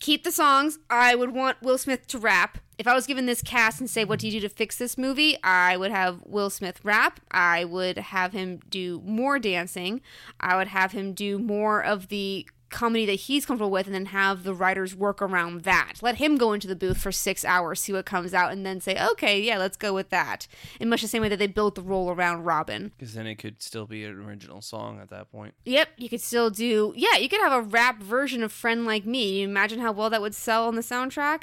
[0.00, 0.78] Keep the songs.
[0.90, 2.58] I would want Will Smith to rap.
[2.76, 4.98] If I was given this cast and say, what do you do to fix this
[4.98, 5.38] movie?
[5.44, 7.20] I would have Will Smith rap.
[7.30, 10.00] I would have him do more dancing.
[10.40, 14.06] I would have him do more of the comedy that he's comfortable with and then
[14.06, 15.94] have the writers work around that.
[16.02, 18.80] Let him go into the booth for six hours, see what comes out, and then
[18.80, 20.46] say, okay, yeah, let's go with that.
[20.80, 22.92] In much the same way that they built the role around Robin.
[22.98, 25.54] because then it could still be an original song at that point.
[25.64, 29.06] Yep, you could still do, yeah, you could have a rap version of Friend Like
[29.06, 29.40] Me.
[29.40, 31.42] You imagine how well that would sell on the soundtrack?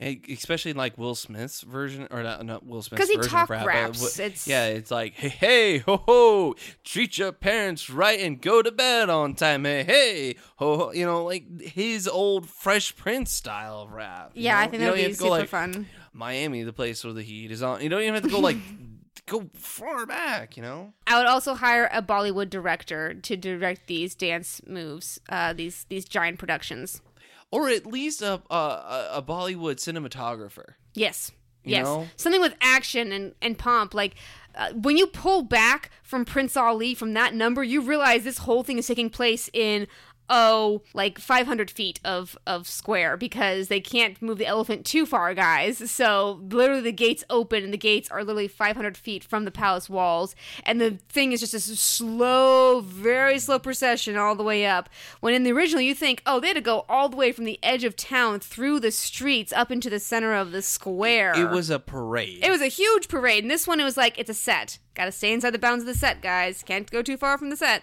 [0.00, 3.66] Especially like Will Smith's version or not, not Will Smith's he version talk of rap.
[3.66, 4.18] raps.
[4.18, 6.54] It's- yeah, it's like hey hey ho ho,
[6.84, 9.64] treat your parents right and go to bed on time.
[9.64, 10.92] Hey hey ho, ho.
[10.92, 14.32] you know like his old Fresh Prince style of rap.
[14.34, 15.86] Yeah, I think that would be even have to super like fun.
[16.12, 17.82] Miami, the place where the heat is on.
[17.82, 18.56] You don't even have to go like
[19.26, 20.56] go far back.
[20.56, 20.92] You know.
[21.06, 26.06] I would also hire a Bollywood director to direct these dance moves, uh, these these
[26.06, 27.02] giant productions.
[27.50, 30.74] Or at least a a, a- Bollywood cinematographer.
[30.94, 31.32] Yes.
[31.64, 31.84] You yes.
[31.84, 32.08] know?
[32.16, 33.92] Something with action and, and pomp.
[33.92, 34.14] Like
[34.54, 38.62] uh, when you pull back from Prince Ali from that number, you realize this whole
[38.62, 39.86] thing is taking place in
[40.30, 45.34] oh like 500 feet of of square because they can't move the elephant too far
[45.34, 49.50] guys so literally the gates open and the gates are literally 500 feet from the
[49.50, 50.34] palace walls
[50.64, 54.88] and the thing is just a slow very slow procession all the way up
[55.20, 57.44] when in the original you think oh they had to go all the way from
[57.44, 61.50] the edge of town through the streets up into the center of the square It
[61.50, 62.44] was a parade.
[62.44, 64.78] it was a huge parade, and this one it was like it's a set.
[64.94, 66.62] Got to stay inside the bounds of the set, guys.
[66.62, 67.82] Can't go too far from the set.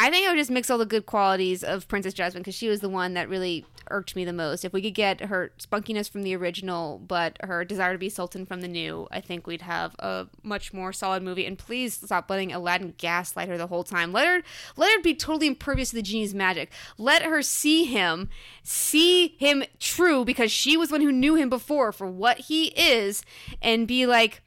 [0.00, 2.68] I think I would just mix all the good qualities of Princess Jasmine because she
[2.68, 4.64] was the one that really irked me the most.
[4.64, 8.46] If we could get her spunkiness from the original, but her desire to be Sultan
[8.46, 11.46] from the new, I think we'd have a much more solid movie.
[11.46, 14.12] And please stop letting Aladdin gaslight her the whole time.
[14.12, 14.42] Let her
[14.76, 16.70] let her be totally impervious to the genie's magic.
[16.96, 18.28] Let her see him,
[18.62, 23.24] see him true because she was one who knew him before for what he is,
[23.60, 24.42] and be like,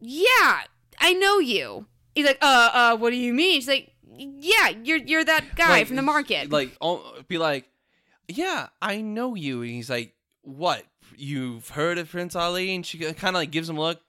[0.00, 0.62] yeah,
[0.98, 1.86] I know you.
[2.16, 3.60] He's like, uh, uh, what do you mean?
[3.60, 6.50] She's like, yeah, you're you're that guy Like, from the market.
[6.50, 7.68] Like, oh, be like,
[8.28, 9.62] yeah, I know you.
[9.62, 10.84] And he's like, what?
[11.16, 12.74] You've heard of Prince Ali?
[12.74, 14.00] And she kind of like gives him a look.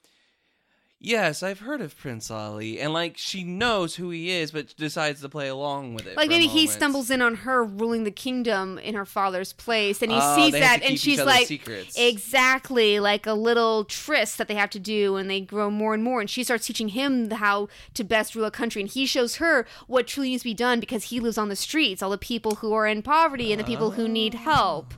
[1.00, 5.22] Yes, I've heard of Prince Ali, and like she knows who he is, but decides
[5.22, 6.18] to play along with it.
[6.18, 10.12] like maybe he stumbles in on her ruling the kingdom in her father's place, and
[10.12, 11.96] he Oh, sees that, and she's like, secrets.
[11.96, 16.04] exactly, like a little tryst that they have to do, and they grow more and
[16.04, 16.20] more.
[16.20, 19.68] And she starts teaching him how to best rule a country, and he shows her
[19.86, 22.56] what truly needs to be done because he lives on the streets, all the people
[22.56, 24.40] who are in poverty and the people who need ah.
[24.40, 24.94] help.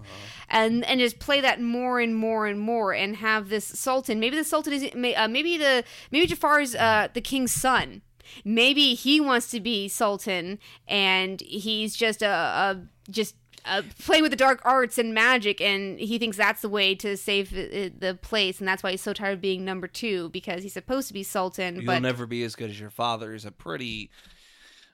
[0.49, 4.19] And and just play that more and more and more and have this sultan.
[4.19, 4.83] Maybe the sultan is
[5.15, 8.01] uh, maybe the maybe Jafar is uh, the king's son.
[8.45, 13.35] Maybe he wants to be sultan and he's just a, a just
[13.65, 17.17] uh, playing with the dark arts and magic and he thinks that's the way to
[17.17, 20.63] save the, the place and that's why he's so tired of being number two because
[20.63, 23.45] he's supposed to be sultan You'll but never be as good as your father is
[23.45, 24.11] a pretty,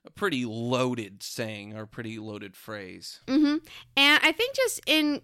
[0.06, 3.20] a pretty loaded saying or pretty loaded phrase.
[3.28, 3.58] hmm
[3.98, 5.22] And I think just in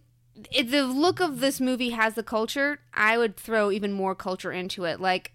[0.52, 2.80] it, the look of this movie has the culture.
[2.94, 4.99] I would throw even more culture into it.
[4.99, 5.34] Like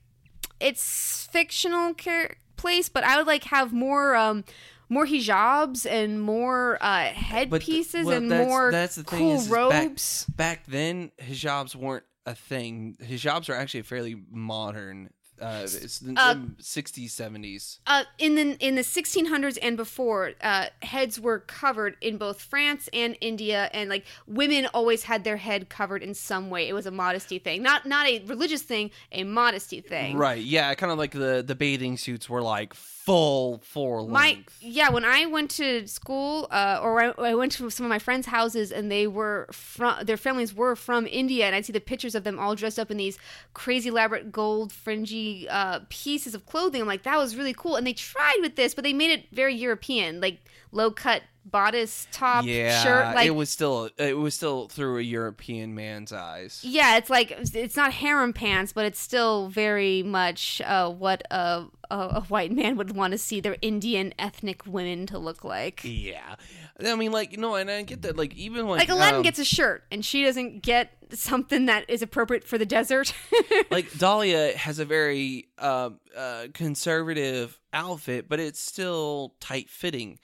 [0.60, 4.44] it's fictional char- place, but I would like have more um
[4.88, 9.42] more hijabs and more uh headpieces well, and that's- more that's the thing cool is,
[9.42, 10.26] is back- robes.
[10.36, 12.96] Back then, hijabs weren't a thing.
[13.02, 15.10] Hijabs are actually fairly modern.
[15.40, 17.78] Uh, it's the Uh, 60s, 70s.
[17.86, 22.88] Uh, in the in the 1600s and before, uh, heads were covered in both France
[22.92, 26.68] and India, and like women always had their head covered in some way.
[26.68, 30.16] It was a modesty thing, not not a religious thing, a modesty thing.
[30.16, 32.74] Right, yeah, kind of like the the bathing suits were like
[33.06, 34.58] full full my length.
[34.60, 38.00] yeah when i went to school uh, or I, I went to some of my
[38.00, 41.80] friends houses and they were from their families were from india and i'd see the
[41.80, 43.16] pictures of them all dressed up in these
[43.54, 47.86] crazy elaborate gold fringy uh, pieces of clothing i'm like that was really cool and
[47.86, 50.40] they tried with this but they made it very european like
[50.72, 55.02] low cut bodice top yeah, shirt like it was still it was still through a
[55.02, 56.60] European man's eyes.
[56.62, 61.64] yeah, it's like it's not harem pants, but it's still very much uh, what a,
[61.90, 65.80] a a white man would want to see their Indian ethnic women to look like.
[65.84, 66.36] Yeah,
[66.84, 68.16] I mean, like no, and I get that.
[68.16, 71.88] Like even like Like Aladdin um, gets a shirt, and she doesn't get something that
[71.88, 73.14] is appropriate for the desert.
[73.70, 80.18] like Dalia has a very um, uh, conservative outfit, but it's still tight fitting.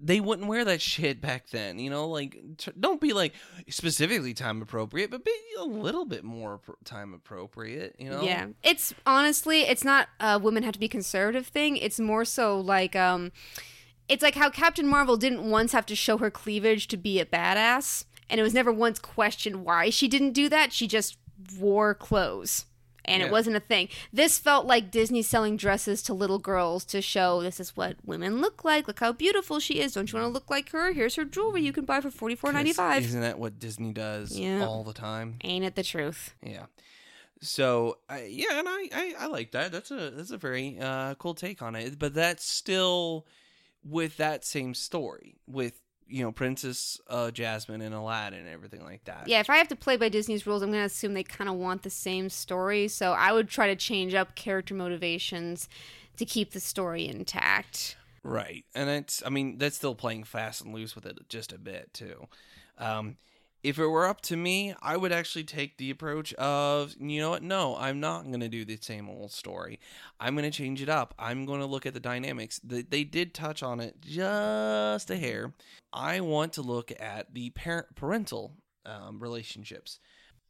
[0.00, 2.08] They wouldn't wear that shit back then, you know.
[2.08, 3.34] Like, t- don't be like
[3.68, 8.22] specifically time appropriate, but be a little bit more appro- time appropriate, you know.
[8.22, 11.76] Yeah, it's honestly, it's not a women have to be conservative thing.
[11.76, 13.32] It's more so like, um,
[14.08, 17.26] it's like how Captain Marvel didn't once have to show her cleavage to be a
[17.26, 20.72] badass, and it was never once questioned why she didn't do that.
[20.72, 21.18] She just
[21.58, 22.66] wore clothes.
[23.08, 23.26] And Yeah.
[23.26, 23.88] it wasn't a thing.
[24.12, 28.40] This felt like Disney selling dresses to little girls to show this is what women
[28.40, 28.86] look like.
[28.86, 29.94] Look how beautiful she is.
[29.94, 30.92] Don't you want to look like her?
[30.92, 33.02] Here's her jewelry you can buy for forty four ninety five.
[33.04, 34.64] Isn't that what Disney does Yeah.
[34.66, 35.36] all the time?
[35.42, 36.34] Ain't it the truth?
[36.42, 36.66] Yeah.
[37.40, 39.70] So I yeah, and I, I I like that.
[39.72, 41.98] That's a that's a very uh, cool take on it.
[41.98, 43.26] But that's still
[43.84, 49.04] with that same story with you know Princess uh, Jasmine and Aladdin and everything like
[49.04, 49.28] that.
[49.28, 51.50] Yeah, if I have to play by Disney's rules, I'm going to assume they kind
[51.50, 52.88] of want the same story.
[52.88, 55.68] So I would try to change up character motivations
[56.16, 57.96] to keep the story intact.
[58.22, 58.64] Right.
[58.74, 61.94] And it's, I mean, that's still playing fast and loose with it just a bit,
[61.94, 62.26] too.
[62.76, 63.16] Um,
[63.62, 67.30] if it were up to me, I would actually take the approach of, you know
[67.30, 67.42] what?
[67.42, 69.80] No, I'm not going to do the same old story.
[70.20, 71.14] I'm going to change it up.
[71.18, 72.60] I'm going to look at the dynamics.
[72.62, 75.54] They, they did touch on it just a hair.
[75.92, 78.54] I want to look at the parent parental
[78.86, 79.98] um, relationships.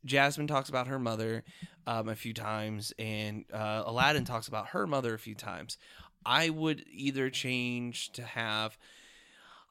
[0.04, 1.44] Jasmine talks about her mother
[1.86, 5.78] um, a few times, and uh, Aladdin talks about her mother a few times.
[6.24, 8.78] I would either change to have.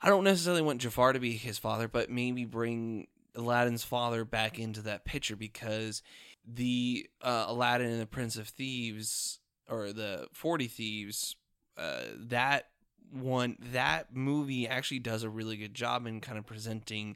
[0.01, 3.07] I don't necessarily want Jafar to be his father, but maybe bring
[3.37, 6.01] Aladdin's father back into that picture because
[6.45, 9.39] the uh, Aladdin and the Prince of Thieves
[9.69, 11.35] or the Forty Thieves,
[11.77, 12.69] uh, that
[13.11, 17.15] one that movie actually does a really good job in kind of presenting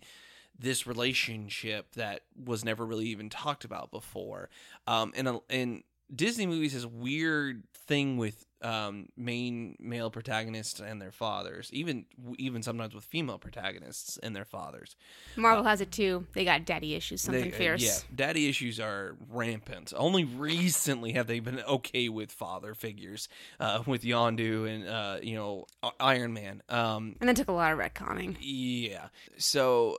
[0.58, 4.50] this relationship that was never really even talked about before.
[4.88, 11.12] Um, and and Disney movies has weird thing with um, main male protagonists and their
[11.12, 12.06] fathers, even
[12.38, 14.96] even sometimes with female protagonists and their fathers.
[15.36, 16.26] Marvel uh, has it too.
[16.34, 17.82] They got daddy issues, something they, uh, fierce.
[17.82, 19.94] Yeah, daddy issues are rampant.
[19.96, 23.28] Only recently have they been okay with father figures,
[23.60, 25.66] uh, with Yondu and uh, you know
[26.00, 26.62] Iron Man.
[26.70, 28.38] Um, and then took a lot of retconning.
[28.40, 29.08] Yeah,
[29.38, 29.98] so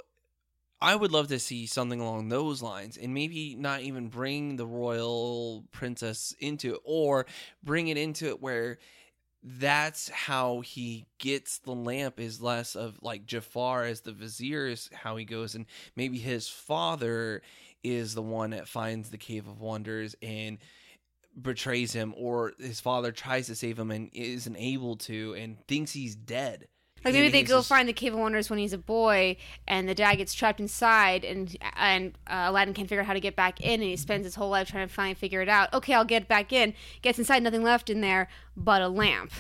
[0.83, 4.67] I would love to see something along those lines and maybe not even bring the
[4.67, 7.25] royal princess into it or
[7.63, 8.79] bring it into it where
[9.45, 14.91] that's how he gets the lamp is less of like Jafar as the vizier is
[14.93, 17.43] how he goes and maybe his father
[17.85, 20.59] is the one that finds the cave of wonders and
[21.41, 25.93] betrays him or his father tries to save him and isn't able to and thinks
[25.93, 26.67] he's dead
[27.05, 29.95] like maybe they go find the Cave of Wonders when he's a boy, and the
[29.95, 33.61] dad gets trapped inside, and and uh, Aladdin can't figure out how to get back
[33.61, 35.73] in, and he spends his whole life trying to finally figure it out.
[35.75, 36.75] Okay, I'll get back in.
[37.03, 39.33] Gets inside, nothing left in there but a lamp.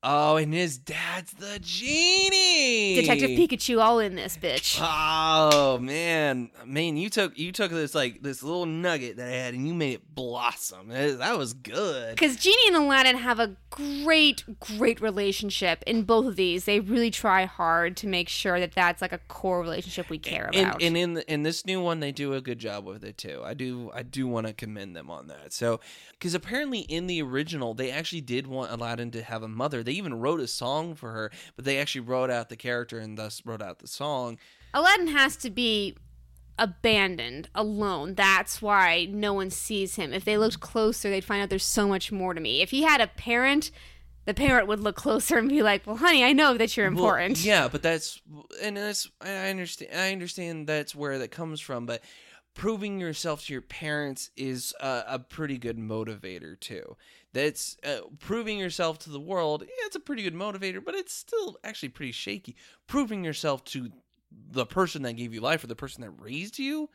[0.00, 2.94] Oh, and his dad's the genie.
[3.00, 4.78] Detective Pikachu all in this bitch.
[4.80, 9.54] Oh man, man, you took you took this like this little nugget that I had
[9.54, 10.88] and you made it blossom.
[10.88, 12.10] That was good.
[12.10, 16.64] Because Genie and Aladdin have a great, great relationship in both of these.
[16.64, 20.48] They really try hard to make sure that that's like a core relationship we care
[20.52, 20.82] and, about.
[20.82, 23.42] And in the, in this new one, they do a good job with it too.
[23.44, 25.52] I do I do want to commend them on that.
[25.52, 25.80] So
[26.12, 29.94] because apparently in the original, they actually did want Aladdin to have a mother they
[29.94, 33.40] even wrote a song for her, but they actually wrote out the character and thus
[33.46, 34.38] wrote out the song.
[34.74, 35.96] Aladdin has to be
[36.58, 38.14] abandoned, alone.
[38.14, 40.12] That's why no one sees him.
[40.12, 42.60] If they looked closer, they'd find out there's so much more to me.
[42.60, 43.70] If he had a parent,
[44.26, 47.38] the parent would look closer and be like, "Well, honey, I know that you're important."
[47.38, 48.20] Well, yeah, but that's
[48.60, 49.98] and that's I understand.
[49.98, 52.02] I understand that's where that comes from, but
[52.52, 56.96] proving yourself to your parents is a, a pretty good motivator too
[57.38, 59.62] that's uh, proving yourself to the world.
[59.62, 62.56] Yeah, it's a pretty good motivator, but it's still actually pretty shaky.
[62.86, 63.90] Proving yourself to
[64.30, 66.90] the person that gave you life or the person that raised you.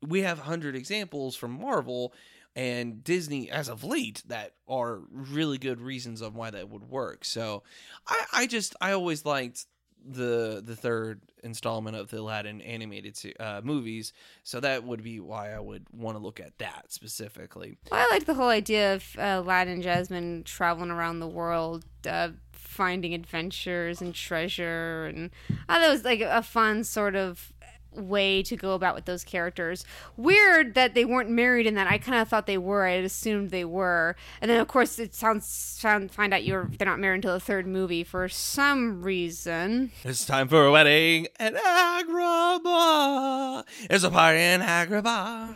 [0.00, 2.14] We have hundred examples from Marvel
[2.54, 7.24] and Disney as of late that are really good reasons of why that would work.
[7.24, 7.62] So
[8.06, 9.66] I, I just I always liked
[10.04, 14.12] the the third installment of the Aladdin animated uh, movies,
[14.42, 17.76] so that would be why I would want to look at that specifically.
[17.90, 21.84] Well, I like the whole idea of uh, Aladdin and Jasmine traveling around the world,
[22.06, 25.30] uh, finding adventures and treasure, and
[25.68, 27.52] it was like a fun sort of
[27.94, 29.84] way to go about with those characters.
[30.16, 31.86] Weird that they weren't married in that.
[31.86, 32.86] I kind of thought they were.
[32.86, 34.16] I assumed they were.
[34.40, 37.40] And then of course it sounds found find out you're they're not married until the
[37.40, 39.90] third movie for some reason.
[40.04, 43.64] It's time for a wedding at Agrabah.
[43.90, 45.52] It's a party in Agrabah.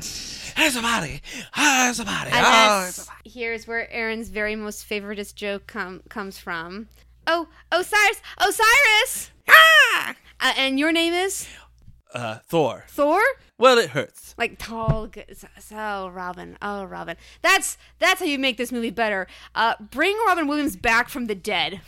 [0.59, 1.21] It's a party.
[1.57, 2.31] Oh, a party.
[2.33, 3.29] Oh, a party.
[3.29, 6.89] Here's where Aaron's very most favoriteest joke com- comes from.
[7.27, 8.23] Oh, Osiris!
[8.39, 9.31] Osiris!
[9.49, 10.15] Ah!
[10.41, 11.47] Uh, and your name is?
[12.15, 12.85] Uh, Thor.
[12.89, 13.21] Thor?
[13.59, 14.35] Well, it hurts.
[14.37, 15.09] Like tall.
[15.73, 16.59] Oh, Robin.
[16.61, 17.17] Oh, Robin.
[17.43, 19.27] That's that's how you make this movie better.
[19.55, 21.81] Uh, bring Robin Williams back from the dead.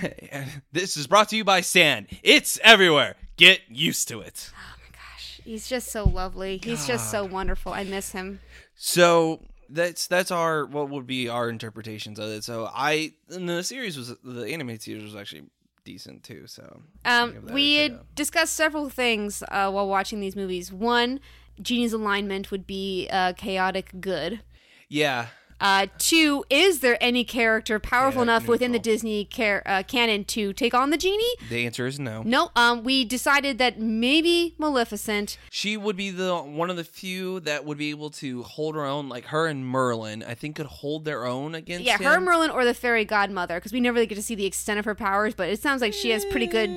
[0.72, 2.06] this is brought to you by Sand.
[2.22, 3.16] It's everywhere.
[3.36, 4.50] Get used to it.
[4.54, 6.60] Oh my gosh, he's just so lovely.
[6.62, 7.72] He's just so wonderful.
[7.72, 8.40] I miss him.
[8.76, 12.44] So that's that's our what would be our interpretations of it.
[12.44, 15.44] So I the series was the animated series was actually
[15.90, 16.46] decent too.
[16.46, 20.72] So um, we discussed several things uh, while watching these movies.
[20.72, 21.20] One,
[21.60, 24.40] Genie's alignment would be uh, chaotic good.
[24.88, 25.28] Yeah,
[25.60, 28.80] Uh, two, is there any character powerful Yeah, enough within the.
[28.80, 31.36] Disney car- uh, canon to take on the genie?
[31.50, 32.22] The answer is no.
[32.22, 32.50] No.
[32.56, 35.36] Um, we decided that maybe Maleficent.
[35.50, 38.84] She would be the one of the few that would be able to hold her
[38.86, 39.08] own.
[39.10, 41.84] Like her and Merlin, I think could hold their own against.
[41.84, 42.20] Yeah, her.
[42.20, 44.86] Merlin, or the fairy godmother, because we never really get to see the extent of
[44.86, 45.34] her powers.
[45.34, 46.70] But it sounds like she has pretty good.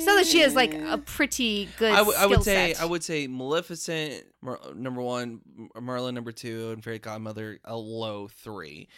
[0.00, 1.92] It that she has like a pretty good.
[1.92, 2.82] I, w- I would say set.
[2.82, 5.40] I would say Maleficent Mer- number one,
[5.80, 8.88] Merlin number two, and Fairy Godmother a low three.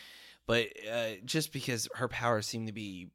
[0.46, 3.08] But uh, just because her powers seem to be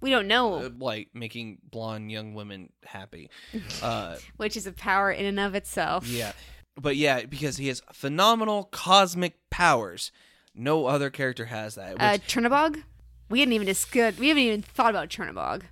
[0.00, 3.30] We don't know uh, like making blonde young women happy.
[3.82, 6.06] Uh, which is a power in and of itself.
[6.08, 6.32] yeah,
[6.80, 10.10] but yeah, because he has phenomenal cosmic powers.
[10.54, 11.92] No other character has that.
[11.94, 12.82] Which, Uh, Chernabog.
[13.30, 14.18] We hadn't even discussed.
[14.18, 15.62] We haven't even thought about Chernabog.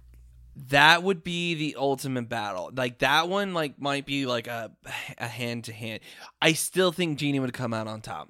[0.69, 2.71] That would be the ultimate battle.
[2.75, 4.71] Like that one, like might be like a
[5.19, 6.01] a hand to hand.
[6.41, 8.29] I still think Genie would come out on top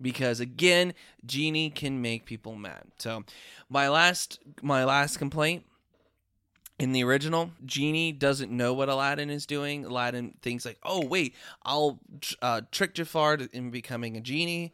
[0.00, 0.94] because again,
[1.24, 2.84] Genie can make people mad.
[2.98, 3.24] So
[3.68, 5.64] my last my last complaint
[6.78, 9.84] in the original, Genie doesn't know what Aladdin is doing.
[9.84, 12.00] Aladdin thinks like, "Oh wait, I'll
[12.42, 14.72] uh, trick Jafar in becoming a genie."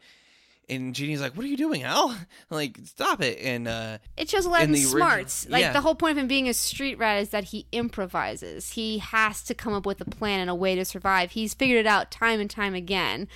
[0.69, 2.15] And Genie's like, "What are you doing, Al?
[2.49, 5.49] like, stop it!" And uh, It shows Aladdin's the original- smarts.
[5.49, 5.73] Like yeah.
[5.73, 8.71] the whole point of him being a street rat is that he improvises.
[8.71, 11.31] He has to come up with a plan and a way to survive.
[11.31, 13.27] He's figured it out time and time again.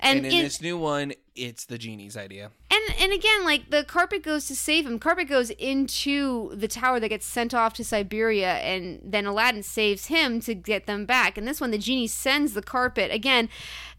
[0.00, 2.50] And, and in in- this new one, it's the genie's idea.
[2.70, 4.98] and and again, like the carpet goes to save him.
[4.98, 10.06] Carpet goes into the tower that gets sent off to Siberia, and then Aladdin saves
[10.06, 11.38] him to get them back.
[11.38, 13.48] And this one, the genie sends the carpet again,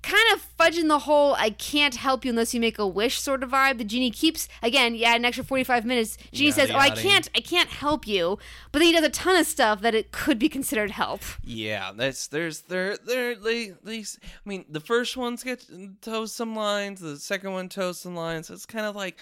[0.05, 3.43] kind of fudging the whole "I can't help you unless you make a wish" sort
[3.43, 3.79] of vibe.
[3.79, 6.17] The genie keeps again, yeah, an extra forty five minutes.
[6.31, 8.37] Genie Yeah, says, "Oh, I can't, I can't help you,"
[8.71, 11.21] but then he does a ton of stuff that it could be considered help.
[11.43, 13.99] Yeah, that's there's there there they they.
[13.99, 15.65] I mean, the first one's get
[16.01, 17.01] toes some lines.
[17.01, 18.49] The second one toes some lines.
[18.49, 19.17] It's kind of like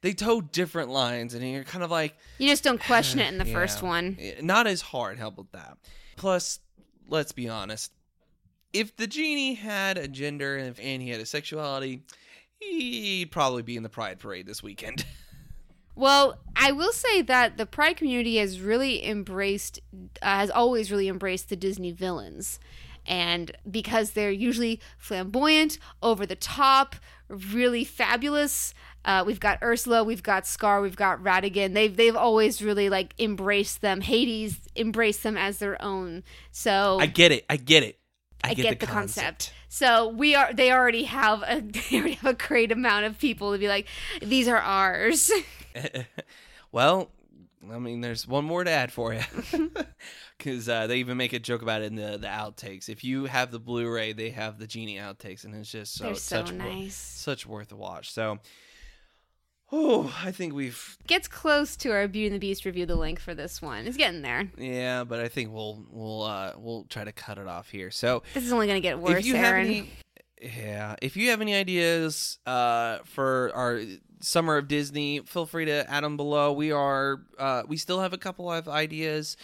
[0.00, 3.38] they toe different lines, and you're kind of like You just don't question it in
[3.38, 4.16] the first one.
[4.40, 5.18] Not as hard.
[5.18, 5.76] How about that?
[6.16, 6.60] Plus,
[7.08, 7.92] let's be honest.
[8.78, 12.04] If the genie had a gender and, if, and he had a sexuality,
[12.60, 15.04] he'd probably be in the Pride Parade this weekend.
[15.98, 19.80] Well, I will say that the Pride community has really embraced,
[20.22, 22.60] uh, has always really embraced the Disney villains.
[23.04, 26.94] And because they're usually flamboyant, over the top,
[27.28, 28.74] really fabulous.
[29.04, 31.74] Uh, we've got Ursula, we've got Scar, we've got Ratigan.
[31.74, 34.00] They've they've always really like embraced them.
[34.02, 36.22] Hades embraced them as their own.
[36.52, 37.44] So I get it.
[37.50, 37.98] I get it.
[38.44, 39.52] I, I get, the concept.
[39.68, 40.52] So we are.
[40.52, 41.60] They already have a.
[41.90, 43.86] They already have a great amount of people to be like,
[44.22, 45.30] these are ours.
[46.72, 47.10] well,
[47.70, 49.22] I mean, there's one more to add for you.
[50.36, 52.88] Because uh, they even make a joke about it in the, the outtakes.
[52.88, 56.14] If you have the Blu-ray, they have the Genie outtakes, and it's just so so
[56.14, 56.94] such wor- nice.
[56.94, 58.12] such worth a watch.
[58.12, 58.38] So,
[59.72, 62.86] oh, I think we've Gets close to our Beauty and the Beast review.
[62.86, 63.86] The link for this one.
[63.86, 64.48] It's getting there.
[64.58, 67.90] yeah, but I think we'll we'll uh, we'll try to cut it off here.
[67.90, 69.66] So, This is only gonna get worse, if you Aaron.
[69.66, 69.90] have any,
[70.40, 73.80] yeah, if you have any ideas uh, for our
[74.20, 76.52] summer of Disney, feel free to add them below.
[76.52, 79.36] We are uh, we still have a couple of ideas.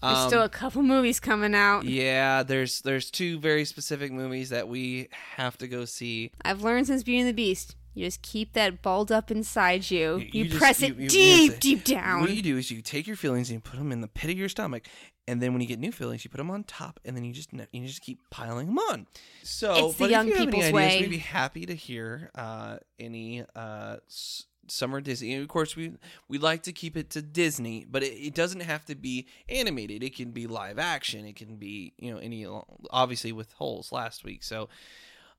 [0.00, 1.84] There's Um, still a couple movies coming out.
[1.84, 6.30] Yeah, there's there's two very specific movies that we have to go see.
[6.44, 7.74] I've learned since Beauty and the Beast.
[7.98, 10.18] You just keep that balled up inside you.
[10.18, 12.20] You- You, you press it you- deep, deep down.
[12.20, 14.30] What you do is you take your feelings and you put them in the pit
[14.30, 14.86] of your stomach,
[15.26, 17.32] and then when you get new feelings, you put them on top, and then you
[17.32, 19.06] just you just keep piling them on.
[19.42, 21.00] So, It's the young if you have people's any way.
[21.00, 25.32] we'd be happy to hear uh, any uh, s- summer Disney.
[25.34, 25.92] And of course, we
[26.28, 30.02] we like to keep it to Disney, but it, it doesn't have to be animated.
[30.02, 31.26] It can be live action.
[31.26, 32.46] It can be you know any
[32.90, 34.42] obviously with holes last week.
[34.42, 34.68] So,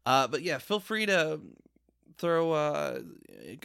[0.06, 1.40] uh, but yeah, feel free to
[2.18, 3.02] throw a,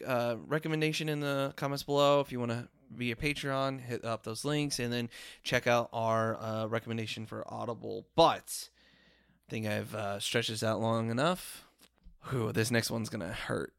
[0.06, 2.20] uh recommendation in the comments below.
[2.20, 5.08] If you want to be a patreon hit up those links and then
[5.42, 8.06] check out our uh, recommendation for audible.
[8.14, 8.68] But
[9.46, 11.64] i think i've uh, stretched this out long enough.
[12.30, 13.74] Whew, this next one's gonna hurt.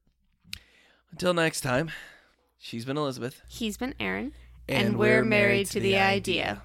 [1.11, 1.91] Until next time
[2.57, 3.41] she's been elizabeth.
[3.47, 4.33] He's been Aaron.
[4.67, 6.63] And we're married to the idea.